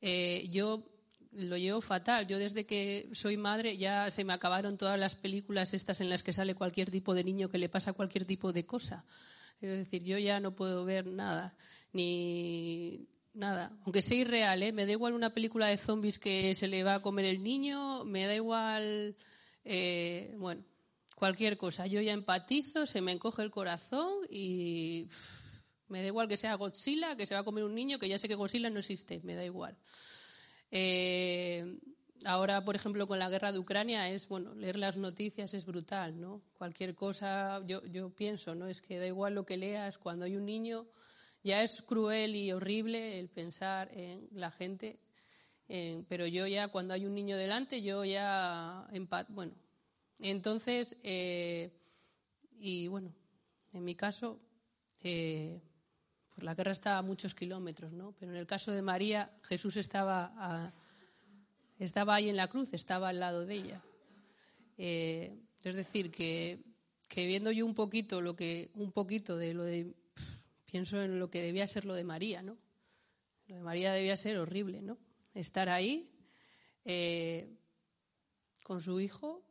eh, 0.00 0.48
yo 0.50 0.84
lo 1.32 1.56
llevo 1.56 1.80
fatal. 1.80 2.26
Yo 2.26 2.38
desde 2.38 2.66
que 2.66 3.08
soy 3.12 3.36
madre 3.36 3.76
ya 3.76 4.10
se 4.10 4.24
me 4.24 4.32
acabaron 4.32 4.76
todas 4.76 4.98
las 4.98 5.14
películas 5.14 5.74
estas 5.74 6.00
en 6.00 6.08
las 6.08 6.22
que 6.22 6.32
sale 6.32 6.54
cualquier 6.54 6.90
tipo 6.90 7.14
de 7.14 7.24
niño 7.24 7.48
que 7.48 7.58
le 7.58 7.68
pasa 7.68 7.92
cualquier 7.92 8.24
tipo 8.24 8.52
de 8.52 8.66
cosa. 8.66 9.04
Es 9.60 9.70
decir, 9.70 10.02
yo 10.04 10.18
ya 10.18 10.40
no 10.40 10.54
puedo 10.54 10.84
ver 10.84 11.06
nada, 11.06 11.56
ni 11.92 13.08
nada. 13.32 13.72
Aunque 13.84 14.02
sea 14.02 14.18
irreal, 14.18 14.62
¿eh? 14.62 14.72
me 14.72 14.86
da 14.86 14.92
igual 14.92 15.14
una 15.14 15.30
película 15.30 15.66
de 15.66 15.76
zombies 15.76 16.18
que 16.18 16.54
se 16.54 16.68
le 16.68 16.84
va 16.84 16.96
a 16.96 17.02
comer 17.02 17.24
el 17.24 17.42
niño, 17.42 18.04
me 18.04 18.26
da 18.26 18.34
igual, 18.34 19.16
eh, 19.64 20.34
bueno, 20.38 20.64
cualquier 21.14 21.56
cosa. 21.56 21.86
Yo 21.86 22.00
ya 22.00 22.12
empatizo, 22.12 22.86
se 22.86 23.00
me 23.00 23.12
encoge 23.12 23.42
el 23.42 23.50
corazón 23.50 24.12
y 24.30 25.08
me 25.88 26.00
da 26.00 26.06
igual 26.08 26.28
que 26.28 26.36
sea 26.36 26.54
Godzilla, 26.56 27.16
que 27.16 27.26
se 27.26 27.34
va 27.34 27.40
a 27.40 27.44
comer 27.44 27.64
un 27.64 27.74
niño, 27.74 27.98
que 27.98 28.08
ya 28.08 28.18
sé 28.18 28.28
que 28.28 28.34
Godzilla 28.34 28.70
no 28.70 28.80
existe, 28.80 29.20
me 29.22 29.34
da 29.34 29.44
igual. 29.44 29.76
Eh, 30.70 31.78
ahora, 32.24 32.64
por 32.64 32.74
ejemplo, 32.74 33.06
con 33.06 33.18
la 33.18 33.28
guerra 33.28 33.52
de 33.52 33.58
Ucrania 33.58 34.08
es, 34.08 34.26
bueno, 34.28 34.54
leer 34.54 34.78
las 34.78 34.96
noticias 34.96 35.54
es 35.54 35.64
brutal, 35.64 36.20
¿no? 36.20 36.42
Cualquier 36.54 36.94
cosa, 36.94 37.62
yo, 37.66 37.84
yo 37.86 38.10
pienso, 38.10 38.54
¿no? 38.54 38.66
Es 38.66 38.80
que 38.80 38.98
da 38.98 39.06
igual 39.06 39.34
lo 39.34 39.44
que 39.44 39.56
leas, 39.56 39.98
cuando 39.98 40.24
hay 40.24 40.36
un 40.36 40.46
niño, 40.46 40.86
ya 41.42 41.62
es 41.62 41.82
cruel 41.82 42.34
y 42.34 42.52
horrible 42.52 43.20
el 43.20 43.28
pensar 43.28 43.90
en 43.92 44.28
la 44.32 44.50
gente, 44.50 44.98
pero 46.08 46.26
yo 46.26 46.46
ya, 46.46 46.68
cuando 46.68 46.94
hay 46.94 47.06
un 47.06 47.14
niño 47.14 47.36
delante, 47.36 47.82
yo 47.82 48.04
ya, 48.04 48.86
bueno, 49.28 49.54
entonces, 50.30 50.96
eh, 51.02 51.70
y 52.58 52.88
bueno, 52.88 53.14
en 53.74 53.84
mi 53.84 53.94
caso, 53.94 54.40
pues 54.98 55.60
la 56.38 56.54
guerra 56.54 56.72
estaba 56.72 56.96
a 56.96 57.02
muchos 57.02 57.34
kilómetros, 57.34 57.92
¿no? 57.92 58.12
Pero 58.18 58.32
en 58.32 58.38
el 58.38 58.46
caso 58.46 58.72
de 58.72 58.80
María, 58.80 59.36
Jesús 59.42 59.76
estaba, 59.76 60.72
estaba 61.78 62.14
ahí 62.14 62.30
en 62.30 62.36
la 62.36 62.48
cruz, 62.48 62.72
estaba 62.72 63.10
al 63.10 63.20
lado 63.20 63.44
de 63.44 63.54
ella. 63.54 63.82
Eh, 64.78 65.36
es 65.62 65.76
decir, 65.76 66.10
que, 66.10 66.58
viendo 67.14 67.50
yo 67.50 67.66
un 67.66 67.74
poquito 67.74 68.22
lo 68.22 68.34
que, 68.34 68.70
un 68.76 68.92
poquito 68.92 69.36
de 69.36 69.52
lo 69.52 69.64
de, 69.64 69.94
pienso 70.64 71.02
en 71.02 71.18
lo 71.18 71.28
que 71.28 71.42
debía 71.42 71.66
ser 71.66 71.84
lo 71.84 71.92
de 71.92 72.04
María, 72.04 72.40
¿no? 72.40 72.56
Lo 73.48 73.56
de 73.56 73.62
María 73.62 73.92
debía 73.92 74.16
ser 74.16 74.38
horrible, 74.38 74.80
¿no? 74.80 74.96
Estar 75.34 75.68
ahí 75.68 76.10
con 78.62 78.80
su 78.80 79.00
hijo, 79.00 79.44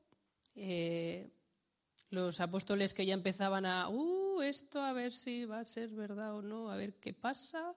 eh, 0.56 1.32
los 2.10 2.40
apóstoles 2.40 2.94
que 2.94 3.06
ya 3.06 3.14
empezaban 3.14 3.66
a, 3.66 3.90
uh, 3.90 4.42
esto 4.42 4.82
a 4.82 4.94
ver 4.94 5.12
si 5.12 5.46
va 5.46 5.60
a 5.60 5.66
ser 5.66 5.90
verdad 5.90 6.36
o 6.36 6.42
no, 6.42 6.70
a 6.70 6.76
ver 6.76 6.96
qué 6.96 7.14
pasa. 7.14 7.76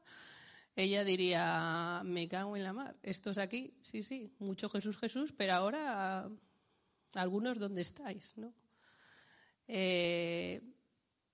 Ella 0.75 1.05
diría, 1.05 2.03
me 2.05 2.29
cago 2.29 2.57
en 2.57 2.62
la 2.62 2.75
mar, 2.75 2.97
esto 3.03 3.31
es 3.31 3.39
aquí, 3.39 3.75
sí, 3.81 4.03
sí, 4.03 4.31
mucho 4.39 4.69
Jesús, 4.69 4.99
Jesús, 4.99 5.33
pero 5.33 5.55
ahora 5.55 6.29
algunos 7.15 7.59
dónde 7.59 7.81
estáis, 7.81 8.37
¿no? 8.37 8.53
Eh, 9.69 10.61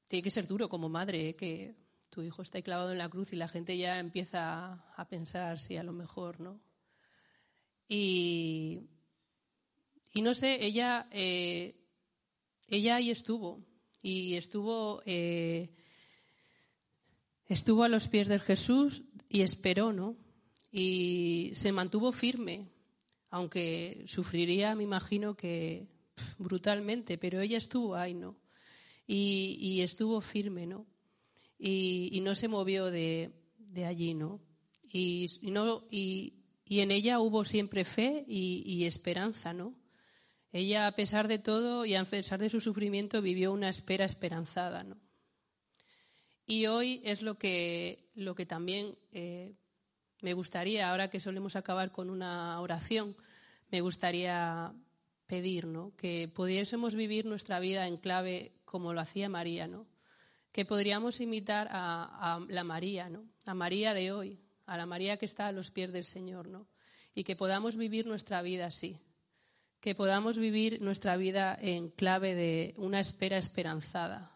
tiene 0.07 0.23
que 0.23 0.31
ser 0.31 0.47
duro 0.47 0.69
como 0.69 0.89
madre, 0.89 1.35
que 1.35 1.75
tu 2.09 2.23
hijo 2.23 2.43
está 2.43 2.63
clavado 2.63 2.93
en 2.93 2.99
la 2.99 3.09
cruz 3.09 3.33
y 3.33 3.37
la 3.37 3.49
gente 3.49 3.77
ya 3.77 3.99
empieza 3.99 4.75
a 4.95 5.09
pensar 5.09 5.59
si 5.59 5.77
a 5.77 5.83
lo 5.83 5.93
mejor, 5.93 6.41
¿no? 6.41 6.61
Y, 7.89 8.81
no 10.20 10.35
sé, 10.35 10.62
ella, 10.64 11.09
eh, 11.11 11.75
ella 12.68 12.96
ahí 12.96 13.11
estuvo 13.11 13.64
y 14.03 14.35
estuvo, 14.35 15.03
eh, 15.07 15.70
estuvo 17.46 17.85
a 17.85 17.88
los 17.88 18.09
pies 18.09 18.29
de 18.29 18.38
Jesús 18.38 19.05
y 19.29 19.40
esperó, 19.40 19.92
¿no? 19.92 20.16
Y 20.70 21.53
se 21.55 21.72
mantuvo 21.72 22.12
firme, 22.12 22.68
aunque 23.31 24.05
sufriría, 24.07 24.75
me 24.75 24.83
imagino 24.83 25.35
que 25.35 25.87
brutalmente, 26.38 27.16
pero 27.18 27.40
ella 27.40 27.59
estuvo 27.59 27.94
ahí, 27.94 28.14
¿no? 28.14 28.37
Y, 29.07 29.81
estuvo 29.83 30.20
firme, 30.20 30.66
¿no? 30.66 30.87
Y, 31.59 32.20
no 32.22 32.35
se 32.35 32.48
movió 32.48 32.87
de, 32.87 33.33
allí, 33.87 34.14
¿no? 34.14 34.40
Y, 34.90 35.27
no 35.42 35.87
y, 35.90 36.35
en 36.68 36.90
ella 36.90 37.20
hubo 37.20 37.44
siempre 37.44 37.85
fe 37.85 38.25
y, 38.27 38.85
esperanza, 38.85 39.53
¿no? 39.53 39.75
Ella, 40.53 40.87
a 40.87 40.93
pesar 40.93 41.29
de 41.29 41.38
todo 41.38 41.87
y 41.87 41.95
a 41.95 42.05
pesar 42.05 42.38
de 42.38 42.51
su 42.51 42.61
sufrimiento, 42.61 43.23
vivió 43.23 43.53
una 43.53 43.69
espera 43.69 44.05
esperanzada, 44.05 44.85
¿no? 44.85 44.99
Y 46.47 46.67
hoy 46.67 47.01
es 47.05 47.23
lo 47.23 47.38
que, 47.38 48.11
lo 48.15 48.35
que 48.35 48.47
también 48.47 48.99
eh, 49.12 49.55
me 50.21 50.35
gustaría, 50.35 50.91
ahora 50.91 51.09
que 51.09 51.21
solemos 51.21 51.57
acabar 51.57 51.93
con 51.93 52.11
una 52.11 52.61
oración, 52.61 53.17
me 53.71 53.81
gustaría 53.81 54.73
pedir 55.27 55.67
¿no? 55.67 55.95
que 55.97 56.31
pudiésemos 56.33 56.95
vivir 56.95 57.27
nuestra 57.27 57.59
vida 57.59 57.87
en 57.87 57.97
clave 57.97 58.53
como 58.65 58.93
lo 58.93 59.01
hacía 59.01 59.29
María, 59.29 59.67
¿no? 59.67 59.87
que 60.53 60.65
podríamos 60.65 61.21
imitar 61.21 61.69
a, 61.71 62.41
la 62.49 62.65
María, 62.65 63.09
¿no? 63.09 63.25
a 63.47 63.55
María 63.55 63.95
de 63.95 64.12
hoy, 64.12 64.38
a 64.67 64.77
la 64.77 64.85
María 64.85 65.17
que 65.17 65.25
está 65.25 65.47
a 65.47 65.53
los 65.53 65.71
pies 65.71 65.91
del 65.91 66.05
Señor, 66.05 66.49
¿no? 66.49 66.69
y 67.15 67.25
que 67.25 67.35
podamos 67.35 67.77
vivir 67.77 68.07
nuestra 68.07 68.43
vida 68.43 68.67
así, 68.67 68.99
que 69.83 69.97
podamos 69.97 70.38
vivir 70.38 70.81
nuestra 70.81 71.16
vida 71.16 71.59
en 71.61 71.90
clave 71.90 72.37
de 72.37 72.73
una 72.79 73.01
espera 73.01 73.37
esperanzada, 73.37 74.31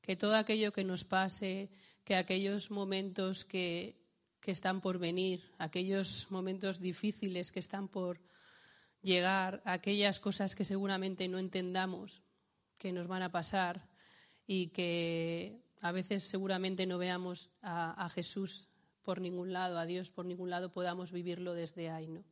que 0.00 0.14
todo 0.14 0.36
aquello 0.36 0.72
que 0.72 0.84
nos 0.84 1.02
pase, 1.02 1.68
que 2.04 2.14
aquellos 2.14 2.70
momentos 2.70 3.44
que, 3.44 4.00
que 4.40 4.52
están 4.52 4.80
por 4.80 5.00
venir, 5.00 5.42
aquellos 5.58 6.30
momentos 6.30 6.78
difíciles 6.78 7.50
que 7.50 7.58
están 7.58 7.88
por 7.88 8.20
llegar 9.02 9.62
aquellas 9.64 10.20
cosas 10.20 10.54
que 10.54 10.64
seguramente 10.64 11.26
no 11.26 11.40
entendamos, 11.40 12.22
que 12.78 12.92
nos 12.92 13.08
van 13.08 13.22
a 13.22 13.32
pasar 13.32 13.88
y 14.46 14.68
que 14.68 15.60
a 15.80 15.90
veces 15.90 16.22
seguramente 16.22 16.86
no 16.86 16.98
veamos 16.98 17.50
a, 17.62 18.08
Jesús 18.10 18.68
por 19.02 19.20
ningún 19.20 19.52
lado, 19.52 19.76
a 19.76 19.86
Dios 19.86 20.08
por 20.08 20.24
ningún 20.24 20.50
lado, 20.50 20.72
podamos 20.72 21.10
vivirlo 21.10 21.52
desde 21.52 21.90
ahí, 21.90 22.06
¿no? 22.06 22.24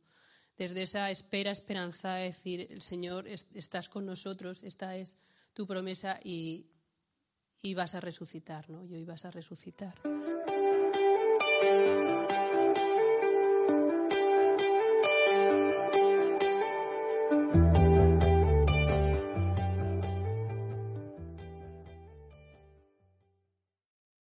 Desde 0.57 0.83
esa 0.83 1.09
espera, 1.09 1.51
esperanza, 1.51 2.15
de 2.15 2.25
decir, 2.25 2.67
el 2.69 2.81
Señor, 2.81 3.27
estás 3.27 3.89
con 3.89 4.05
nosotros, 4.05 4.63
esta 4.63 4.95
es 4.95 5.17
tu 5.53 5.65
promesa 5.65 6.19
y, 6.23 6.67
y 7.61 7.73
vas 7.73 7.95
a 7.95 7.99
resucitar, 7.99 8.69
¿no? 8.69 8.85
Y 8.85 8.93
hoy 8.93 9.03
vas 9.03 9.25
a 9.25 9.31
resucitar. 9.31 9.95